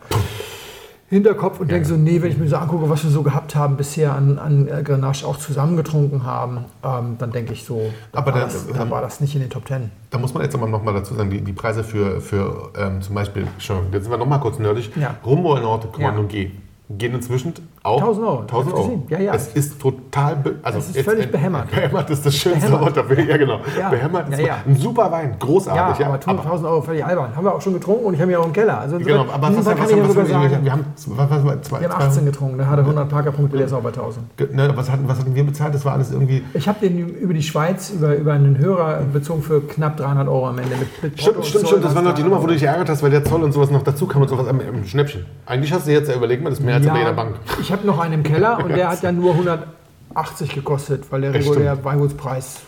[1.11, 3.75] Hinterkopf und denke so, nee, wenn ich mir so angucke, was wir so gehabt haben
[3.75, 8.31] bisher an, an äh, Grenache auch zusammengetrunken haben, ähm, dann denke ich so, da, Aber
[8.33, 9.91] war da- das, da war das nicht in den Top 10.
[10.09, 13.01] Da muss man jetzt aber noch mal dazu sagen, die, die Preise für, für ähm,
[13.01, 15.15] zum Beispiel, schon, jetzt sind wir noch mal kurz nerdig, Ja.
[15.25, 16.27] Rumbold Norte, Kommando Ja.
[16.29, 16.51] G
[16.89, 17.53] gehen inzwischen
[17.83, 18.39] auch 1000 Euro.
[18.41, 19.03] 1000 Hast du Euro.
[19.09, 19.33] Ja, ja.
[19.33, 21.71] Es ist total, also Es ist völlig behämmert.
[21.71, 22.71] Behämmert ist das schönste.
[22.79, 23.19] Wort dafür.
[23.19, 23.59] Ja, genau.
[23.77, 23.89] Ja.
[23.89, 24.57] Behämmert ist Ja, ja.
[24.67, 25.99] ein super Wein, großartig.
[25.99, 27.35] Ja, aber 1000 Euro völlig albern.
[27.35, 28.79] Haben wir auch schon getrunken und ich habe ihn auch im Keller.
[28.79, 31.45] Also Genau, aber was, was, was, kann ich ja was, sagen, wir haben, was, was,
[31.45, 34.53] was, zwei, wir haben 18 getrunken, der hatte 100 Parkerpunkte, der ist auch bei 1000.
[34.53, 35.73] Ne, was, hatten, was hatten wir bezahlt?
[35.73, 36.43] Das war alles irgendwie.
[36.53, 40.49] Ich habe den über die Schweiz, über, über einen Hörer bezogen für knapp 300 Euro
[40.49, 40.75] am Ende.
[40.75, 41.83] Mit, mit Stimmt, stimmt, stimmt.
[41.83, 43.53] Das war noch die 300 Nummer, wo du dich ärgert hast, weil der Zoll und
[43.53, 45.25] sowas noch dazu kam und sowas im Schnäppchen.
[45.47, 47.35] Eigentlich hast du jetzt, ja, überleg mal, das ist mehr als bei jeder Bank.
[47.59, 51.31] Ich habe noch einen im Keller und der hat ja nur 180 gekostet, weil der
[51.31, 52.61] Ja, reguläre Weingutspreis.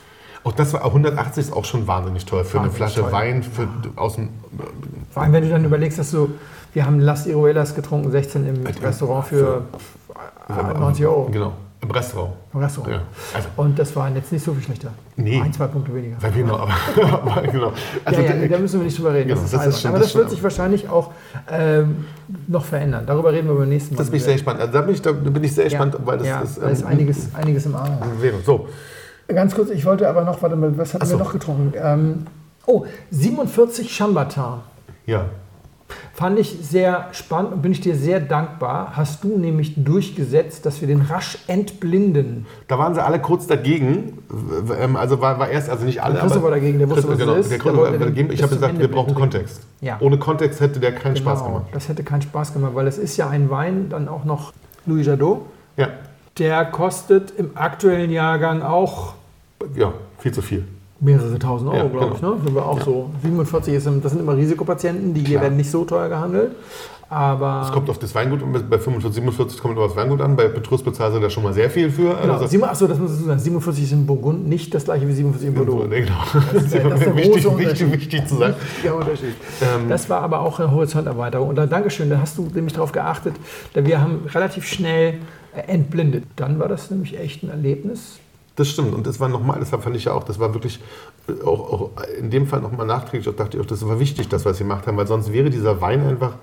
[0.43, 3.11] Auch das war 180 ist auch schon wahnsinnig teuer für eine Wahnsinnig Flasche teuer.
[3.11, 4.29] Wein für, aus dem.
[5.11, 6.31] Vor allem, wenn du dann überlegst, dass du,
[6.73, 9.63] wir haben Las Iruelas getrunken, 16 im Restaurant für
[10.49, 11.29] äh, 90 Euro.
[11.31, 12.33] Genau, im Restaurant.
[12.53, 12.93] Im Restaurant.
[12.93, 13.01] Ja.
[13.33, 14.89] Also, Und das war jetzt nicht so viel schlechter.
[15.17, 15.39] Nee.
[15.41, 16.15] Ein, zwei Punkte weniger.
[16.21, 16.69] weil wir noch,
[17.11, 17.73] aber, genau.
[18.05, 19.27] Also, ja, ja, da müssen wir nicht drüber reden.
[19.29, 21.11] Genau, das das schon- Aber das das, wird sich wahrscheinlich auch
[21.51, 22.05] ähm,
[22.47, 23.03] noch verändern.
[23.05, 23.99] Darüber reden wir beim nächsten Mal.
[23.99, 24.61] das bin ich sehr gespannt.
[24.61, 26.61] Also, da bin ich, da bin ich sehr gespannt, weil das ja, ist.
[26.61, 27.97] da ist ähm, einiges, einiges im Argen.
[28.45, 28.67] So,
[29.27, 31.17] Ganz kurz, ich wollte aber noch, warte mal, was hatten so.
[31.17, 31.73] wir noch getrunken?
[31.75, 32.27] Ähm,
[32.65, 34.43] oh, 47 Chambertin.
[35.05, 35.25] ja.
[36.13, 38.93] Fand ich sehr spannend und bin ich dir sehr dankbar.
[38.95, 42.45] Hast du nämlich durchgesetzt, dass wir den rasch entblinden.
[42.67, 44.19] Da waren sie alle kurz dagegen.
[44.79, 46.15] Ähm, Also war, war erst, also nicht alle.
[46.19, 47.51] Christoph aber- war dagegen, der wusste, was genau, es ist.
[47.51, 48.31] Der Der Christoph wollte war den dagegen.
[48.33, 49.15] Ich habe gesagt, wir brauchen.
[49.15, 49.61] Kontext.
[49.81, 49.97] Ja.
[49.99, 51.71] Ohne Kontext hätte der keinen Spaß Genau, gemacht.
[51.73, 54.53] Das hätte keinen Spaß gemacht, weil es ist ja ein Wein, dann auch noch
[54.85, 55.41] Louis Jadot.
[55.77, 55.87] Ja,
[56.37, 59.13] Der kostet im aktuellen Jahrgang auch
[59.75, 60.65] ja, viel zu viel.
[61.03, 62.19] Mehrere tausend Euro, Ja, glaube ich.
[62.21, 62.35] genau.
[62.35, 62.41] Ne?
[62.45, 63.09] Sind wir auch so.
[63.21, 66.51] 47 ist, das sind immer Risikopatienten, die hier werden nicht so teuer gehandelt.
[67.09, 70.35] Aber Es kommt auf das Weingut an, bei 45, 47 kommt immer aufs Weingut an.
[70.35, 72.15] Bei Petrus bezahlst du da schon mal sehr viel für.
[72.19, 73.37] genau, Also, achso, das muss ich sagen.
[73.39, 75.85] 47 ist in Burgund nicht das gleiche wie 47 in Bordeaux.
[75.87, 76.15] Nee, genau.
[76.53, 78.55] Das ist das ist wichtig, wichtig, wichtig zu sagen.
[78.83, 79.35] Der Unterschied.
[79.61, 81.49] Ähm, Das war aber auch eine Horizonterweiterung.
[81.49, 83.35] Und da Dankeschön, da hast du nämlich darauf geachtet,
[83.75, 85.15] denn wir haben relativ schnell
[85.55, 86.23] äh, entblindet.
[86.35, 88.17] Dann war das nämlich echt ein Erlebnis.
[88.55, 88.93] Das stimmt.
[88.93, 90.79] Und das war nochmal, das fand ich ja auch, das war wirklich
[91.27, 91.89] äh, auch, auch
[92.19, 94.63] in dem Fall nochmal nachträglich, auch dachte ich auch, das war wichtig, das, was sie
[94.63, 96.33] gemacht haben, weil sonst wäre dieser Wein einfach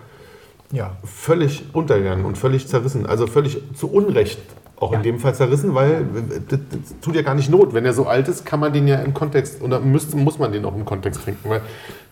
[0.73, 0.97] Ja.
[1.05, 3.07] völlig untergegangen und völlig zerrissen.
[3.07, 4.41] Also völlig zu Unrecht
[4.81, 6.07] auch in dem Fall zerrissen, weil
[6.49, 7.75] das, das tut ja gar nicht Not.
[7.75, 10.53] Wenn er so alt ist, kann man den ja im Kontext, oder müsste, muss man
[10.53, 11.61] den auch im Kontext trinken, weil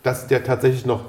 [0.02, 1.00] dass der tatsächlich noch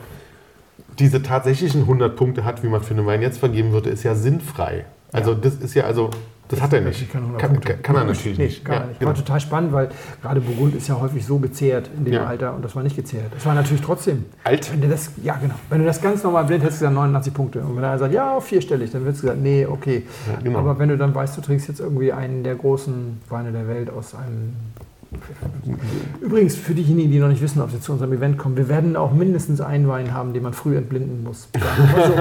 [0.97, 4.15] diese tatsächlichen 100 Punkte hat, wie man für einen Wein jetzt vergeben würde, ist ja
[4.15, 4.85] sinnfrei.
[5.11, 6.09] Also das ist ja, also
[6.49, 6.87] das hat er nicht.
[6.93, 8.65] Natürlich keine 100 Kann, kann, kann er natürlich nicht.
[8.65, 8.99] Gar Ja, nicht.
[8.99, 9.09] genau.
[9.11, 9.89] War total spannend, weil
[10.21, 12.25] gerade Burgund ist ja häufig so gezehrt in dem Ja.
[12.25, 13.31] Alter und das war nicht gezehrt.
[13.33, 14.25] Das war natürlich trotzdem.
[14.43, 14.71] Alt.
[14.71, 15.53] Wenn du das, ja, genau.
[15.69, 17.59] Wenn du das ganz normal blind hättest, du gesagt 89 Punkte.
[17.61, 20.03] Und wenn er sagt, ja, vierstellig, dann würdest du gesagt, nee, okay.
[20.27, 20.59] Ja, genau.
[20.59, 23.89] Aber wenn du dann weißt, du trinkst jetzt irgendwie einen der großen Weine der Welt
[23.89, 24.55] aus einem.
[26.21, 28.95] Übrigens, für diejenigen, die noch nicht wissen, ob sie zu unserem Event kommen, wir werden
[28.95, 31.47] auch mindestens einen Wein haben, den man früh entblinden muss.
[31.53, 32.13] So,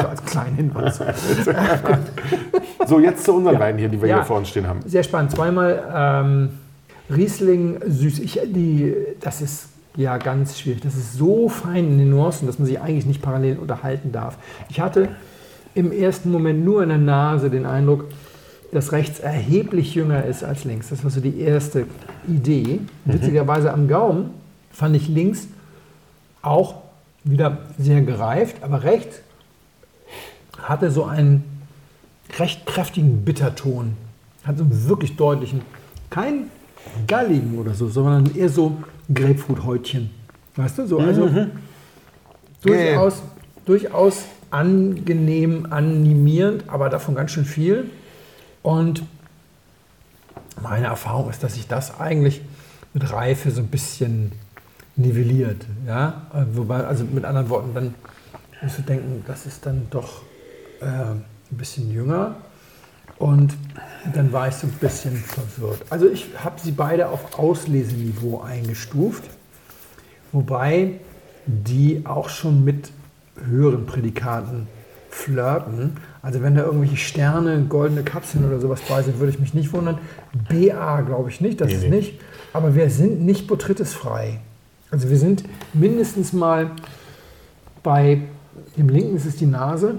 [0.00, 1.00] so als kleinen Hinweis.
[2.86, 4.16] So, jetzt zu unseren Weinen hier, die wir Ja.
[4.16, 4.80] hier vor uns stehen haben.
[4.86, 5.30] Sehr spannend.
[5.32, 6.48] Zweimal ähm,
[7.14, 8.18] Riesling süß.
[8.20, 10.80] Ich, die, das ist ja ganz schwierig.
[10.80, 14.38] Das ist so fein in den Nuancen, dass man sich eigentlich nicht parallel unterhalten darf.
[14.70, 15.10] Ich hatte
[15.74, 18.06] im ersten Moment nur in der Nase den Eindruck,
[18.72, 20.90] dass rechts erheblich jünger ist als links.
[20.90, 21.86] Das war so die erste
[22.28, 22.80] Idee.
[23.04, 24.30] Witzigerweise am Gaumen
[24.70, 25.48] fand ich links
[26.42, 26.76] auch
[27.24, 29.20] wieder sehr gereift, aber rechts
[30.62, 31.44] hatte so einen
[32.38, 33.94] recht kräftigen Bitterton.
[34.44, 35.62] Hat so einen wirklich deutlichen,
[36.08, 36.44] kein
[37.06, 38.76] galligen oder so, sondern eher so
[39.12, 40.10] Grapefruit-Häutchen.
[40.56, 41.28] Weißt du, so, also
[42.62, 43.22] durchaus,
[43.64, 47.90] durchaus angenehm, animierend, aber davon ganz schön viel.
[48.62, 49.02] Und
[50.62, 52.42] meine Erfahrung ist, dass sich das eigentlich
[52.92, 54.32] mit Reife so ein bisschen
[54.96, 55.64] nivelliert.
[55.86, 56.26] Ja?
[56.52, 57.94] Wobei, also mit anderen Worten, dann
[58.62, 60.22] musst du denken, das ist dann doch
[60.80, 62.36] äh, ein bisschen jünger.
[63.18, 63.54] Und
[64.14, 65.84] dann war ich so ein bisschen verwirrt.
[65.90, 69.24] Also ich habe sie beide auf Ausleseniveau eingestuft,
[70.32, 71.00] wobei
[71.46, 72.90] die auch schon mit
[73.44, 74.68] höheren Prädikaten
[75.10, 75.96] flirten.
[76.22, 79.72] Also wenn da irgendwelche Sterne, goldene Kapseln oder sowas bei sind, würde ich mich nicht
[79.72, 79.98] wundern.
[80.48, 81.90] BA glaube ich nicht, das Nee, ist nee.
[81.90, 82.20] nicht.
[82.52, 84.40] Aber wir sind nicht botrytisfrei.
[84.90, 86.70] Also wir sind mindestens mal
[87.82, 88.22] bei
[88.76, 89.94] dem linken ist es die Nase.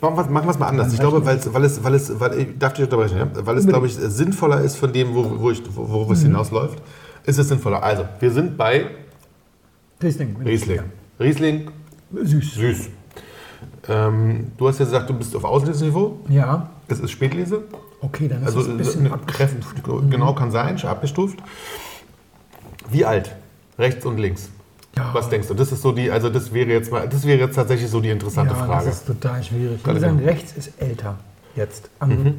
[0.00, 0.92] Machen wir es mal anders.
[0.92, 3.28] Ich glaube, weil es, weil es, weil es, weil, ich darf dich unterbrechen, ja?
[3.46, 6.82] weil es, glaube ich, sinnvoller ist von dem, wo, wo ich, wo, worauf es hinausläuft,
[7.24, 7.82] ist es sinnvoller.
[7.82, 8.86] Also, wir sind bei
[10.02, 10.36] Riesling.
[10.44, 10.80] Riesling.
[11.20, 11.70] Riesling,
[12.12, 12.54] Süß.
[12.54, 12.88] süß.
[13.88, 16.18] Ähm, du hast ja gesagt, du bist auf Ausleseniveau.
[16.28, 17.62] Ja, Es ist Spätlese.
[18.00, 19.82] okay, dann ist Also es ein bisschen eine abgestuft.
[19.84, 21.38] Kräft, genau kann sein, schon abgestuft.
[22.90, 23.34] Wie alt?
[23.78, 24.50] Rechts und links.
[24.96, 25.10] Ja.
[25.12, 25.54] Was denkst du?
[25.54, 28.10] Das ist so die, also das wäre jetzt mal, das wäre jetzt tatsächlich so die
[28.10, 28.86] interessante ja, Frage.
[28.86, 29.76] das ist total schwierig.
[29.80, 31.16] Ich würde sagen, rechts ist älter
[31.54, 31.88] jetzt.
[32.00, 32.34] Am-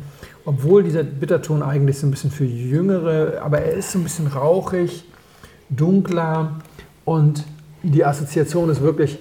[0.45, 4.27] Obwohl dieser Bitterton eigentlich so ein bisschen für Jüngere, aber er ist so ein bisschen
[4.27, 5.05] rauchig,
[5.69, 6.55] dunkler
[7.05, 7.45] und
[7.83, 9.19] die Assoziation ist wirklich,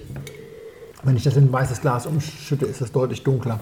[1.03, 3.59] wenn ich das in ein weißes Glas umschütte, ist das deutlich dunkler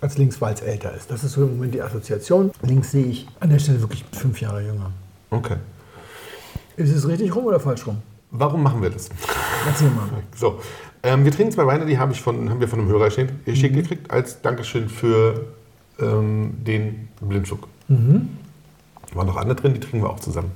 [0.00, 1.10] als links, weil es älter ist.
[1.10, 2.50] Das ist so im Moment die Assoziation.
[2.62, 4.90] Links sehe ich an der Stelle wirklich fünf Jahre jünger.
[5.30, 5.56] Okay.
[6.76, 7.98] Ist es richtig rum oder falsch rum?
[8.30, 9.10] Warum machen wir das?
[9.66, 10.08] Erzähl mal.
[10.34, 10.60] So,
[11.02, 13.44] ähm, wir trinken zwei Weine, die habe ich von, haben wir von einem Hörer geschenkt,
[13.44, 15.46] geschickt gekriegt, als Dankeschön für
[15.98, 17.68] ähm, den Blindflug.
[19.14, 20.52] Waren noch andere drin, die trinken wir auch zusammen.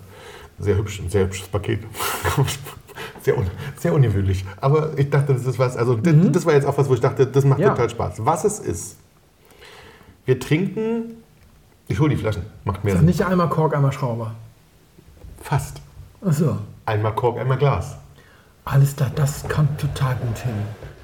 [0.59, 1.81] Sehr hübsch, ein sehr hübsches Paket.
[3.23, 3.47] sehr, un,
[3.79, 4.45] sehr ungewöhnlich.
[4.61, 7.01] Aber ich dachte, das ist was, also das, das war jetzt auch was, wo ich
[7.01, 7.71] dachte, das macht Ja.
[7.71, 8.15] total Spaß.
[8.25, 8.97] Was es ist,
[10.27, 11.17] wir trinken,
[11.89, 13.05] ich hole die Flaschen, macht mehr Sinn.
[13.07, 14.33] nicht einmal Kork, einmal Schrauber.
[15.43, 15.81] Fast.
[16.25, 16.57] Achso.
[16.87, 17.97] Einmal Kork, einmal Glas.
[18.65, 20.53] Alles klar, das kommt total gut hin.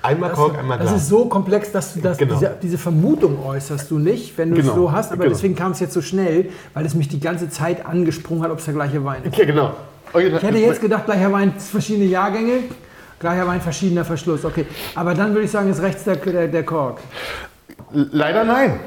[0.03, 1.03] Einmal Das, Kork, einmal das Glas.
[1.03, 2.35] ist so komplex, dass du das, Genau.
[2.39, 5.13] diese, diese Vermutung äußerst du nicht, wenn du Genau, es so hast.
[5.13, 5.35] Aber genau.
[5.35, 8.61] deswegen kam es jetzt so schnell, weil es mich die ganze Zeit angesprungen hat, ob
[8.61, 9.37] es der gleiche Wein ist.
[9.37, 9.75] ja, genau.
[10.15, 12.65] Ich hätte jetzt gedacht, gleicher Wein, verschiedene Jahrgänge,
[13.19, 14.45] gleicher Wein, verschiedener Verschluss.
[14.45, 16.99] Okay, aber dann würde ich sagen, ist rechts der, der, der Kork.
[17.93, 18.81] Leider nein.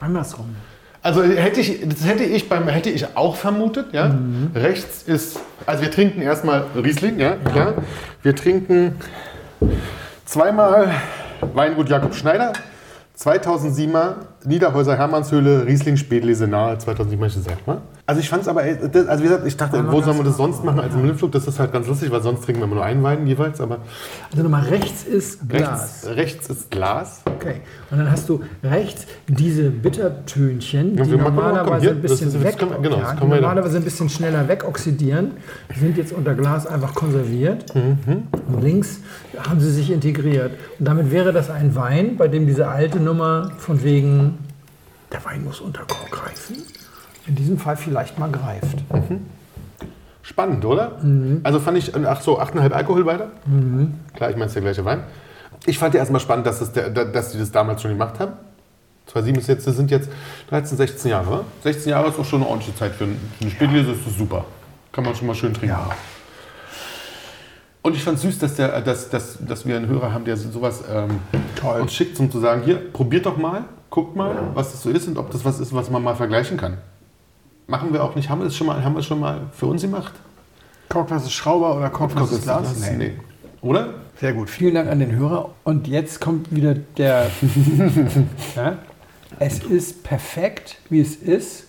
[0.00, 0.54] Andersrum.
[1.02, 4.08] Also hätte ich, das hätte ich beim hätte ich auch vermutet, ja.
[4.08, 4.50] Mhm.
[4.54, 7.74] Rechts ist, also wir trinken erstmal Riesling, ja, klar.
[8.22, 8.94] Wir trinken
[10.24, 10.94] zweimal
[11.54, 12.52] Weingut Jakob Schneider,
[13.18, 14.14] 2007er
[14.44, 17.78] Niederhäuser Hermannshöhle Riesling Spätlese nahe 2007 ich gesagt, ne?
[18.04, 20.24] Also ich fand es aber, äh, das- also wie gesagt, ich dachte, wo soll man
[20.24, 21.30] das sonst machen als im Blindflug?
[21.32, 23.78] Das ist halt ganz lustig, weil sonst trinken wir immer nur einen Wein jeweils, aber
[24.32, 26.04] Also nochmal, rechts ist Glas.
[26.04, 27.22] rechts, rechts ist Glas.
[27.26, 32.42] Okay, und dann hast du rechts diese Bittertönchen, Ja, die normalerweise ein das bisschen das
[32.42, 35.32] weg, können wir- genau, das ja, die normalerweise ein bisschen schneller wegoxidieren,
[35.78, 37.72] sind jetzt unter Glas einfach konserviert.
[37.74, 38.24] Mhm.
[38.52, 39.00] Und links
[39.48, 40.52] haben sie sich integriert.
[40.78, 44.31] Und damit wäre das ein Wein, bei dem diese alte Nummer von wegen,
[45.12, 46.56] der Wein muss unter Kork reifen,
[47.26, 48.78] in diesem Fall vielleicht mal greift.
[50.22, 51.00] Spannend, oder?
[51.42, 53.30] Also fand ich, ach so, 8,5 Alkohol weiter.
[54.14, 55.02] Klar, ich meine, es ist der gleiche Wein.
[55.66, 58.32] Ich fand ja erstmal spannend, dass, das der, dass die das damals schon gemacht haben.
[59.06, 60.08] 2007 ist jetzt, das sind jetzt
[60.50, 61.28] 13, 16 Jahre.
[61.30, 61.44] oder?
[61.64, 64.16] 16 Jahre ist auch schon eine ordentliche Zeit für, ein- für eine Spätlese, ist das
[64.16, 64.44] super.
[64.92, 65.76] Kann man schon mal schön trinken.
[67.82, 70.36] Und ich fand es süß, dass, der, dass, dass, dass wir einen Hörer haben, der
[70.36, 71.18] sowas ähm,
[71.80, 75.06] uns schickt, um zu sagen, hier, probiert doch mal, guckt mal, was das so ist
[75.06, 76.78] und ob das was ist, was man mal vergleichen kann.
[77.66, 79.66] Machen wir auch nicht, haben wir es schon mal, haben wir es schon mal für
[79.66, 80.14] uns gemacht?
[80.88, 82.62] Korkloses Schrauber oder korkloses Glas?
[82.74, 83.12] Das- nee.
[83.60, 83.90] Oder?
[84.18, 84.48] Sehr gut.
[84.48, 85.50] Vielen Dank an den Hörer.
[85.64, 87.30] Und jetzt kommt wieder der.
[88.56, 88.78] ja?
[89.38, 91.64] Es ist perfekt, wie es ist.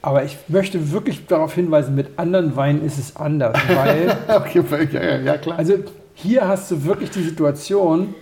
[0.00, 3.56] Aber ich möchte wirklich darauf hinweisen, mit anderen Weinen ist es anders.
[3.68, 5.58] Weil, Okay, ja, ja, klar.
[5.58, 5.74] also
[6.14, 8.14] hier hast du wirklich die Situation,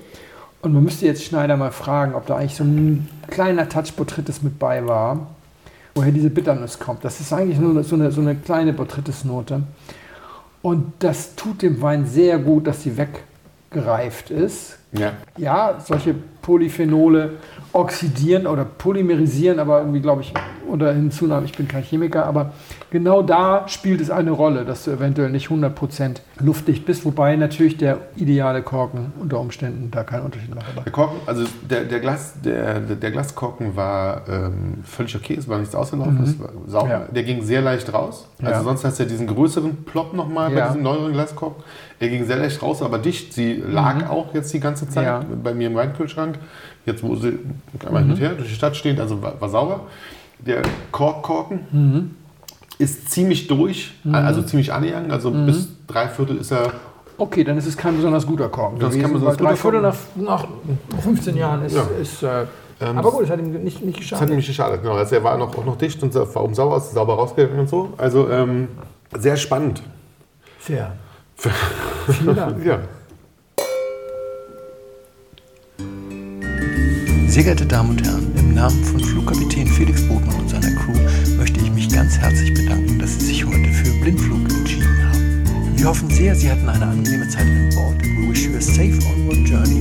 [0.62, 3.92] und man müsste jetzt Schneider mal fragen, ob da eigentlich so ein kleiner Touch
[4.42, 5.26] mit bei war,
[5.94, 7.04] woher diese Bitternuss kommt.
[7.04, 9.64] Das ist eigentlich nur so eine, so eine kleine Botrytis-Note.
[10.62, 14.78] Und das tut dem Wein sehr gut, dass sie weggereift ist.
[14.92, 15.12] Ja.
[15.36, 17.30] Ja, solche Polyphenole
[17.72, 20.34] oxidieren oder polymerisieren, aber irgendwie glaube ich
[20.68, 22.52] unter Hinzunahme, ich bin kein Chemiker, aber
[22.90, 27.76] genau da spielt es eine Rolle, dass du eventuell nicht 100% luftdicht bist, wobei natürlich
[27.76, 30.66] der ideale Korken unter Umständen da keinen Unterschied macht.
[30.84, 35.48] Der Korken, also der, der, Glas, der, der der Glaskorken war ähm, völlig okay, es
[35.48, 36.88] war nichts ausgelaufen, es war sauber.
[36.90, 36.98] Ja.
[37.10, 38.28] Der ging sehr leicht raus.
[38.40, 38.62] Also Ja.
[38.62, 40.68] sonst hast du ja diesen größeren Plop nochmal bei Ja.
[40.68, 41.62] diesem neueren Glaskorken.
[42.00, 43.32] Er ging sehr leicht raus, aber dicht.
[43.32, 45.30] Sie lag auch jetzt die ganze Zeit Mhm.
[45.30, 45.36] Ja.
[45.42, 46.38] bei mir im Weinkühlschrank.
[46.86, 47.38] Jetzt, wo sie
[47.86, 49.80] einmal hin und her durch die Stadt steht, also war, war sauber.
[50.40, 52.10] Der Korkkorken Mhm.
[52.78, 55.10] ist ziemlich durch, also ziemlich annähernd.
[55.12, 55.46] Also Mhm.
[55.46, 56.72] bis drei Viertel ist er
[57.18, 58.80] okay, dann ist es kein besonders guter Korken.
[58.80, 60.44] Das ist gewesen, besonders weil drei guter Viertel nach,
[60.92, 61.76] nach 15 Jahren ist.
[61.76, 61.82] Ja.
[62.00, 62.46] ist äh,
[62.80, 64.28] Ähm, aber gut, es hat ihm nicht, nicht Das hat geschadet.
[64.30, 64.94] nämlich geschadet, genau.
[64.94, 67.68] Also er war noch, auch noch dicht und war oben sauber, aus, sauber rausgegangen und
[67.68, 67.90] so.
[67.96, 68.66] Also ähm,
[69.16, 69.82] sehr spannend.
[70.58, 70.90] Sehr.
[71.36, 72.56] Vielen Dank.
[72.64, 72.78] Ja.
[77.32, 80.92] Sehr geehrte Damen und Herren, im Namen von Flugkapitän Felix Botmann und seiner Crew
[81.38, 85.42] möchte ich mich ganz herzlich bedanken, dass Sie sich heute für Blindflug entschieden haben.
[85.74, 88.02] Wir hoffen sehr, Sie hatten eine angenehme Zeit an Bord.
[88.02, 89.80] We wish you a safe onward journey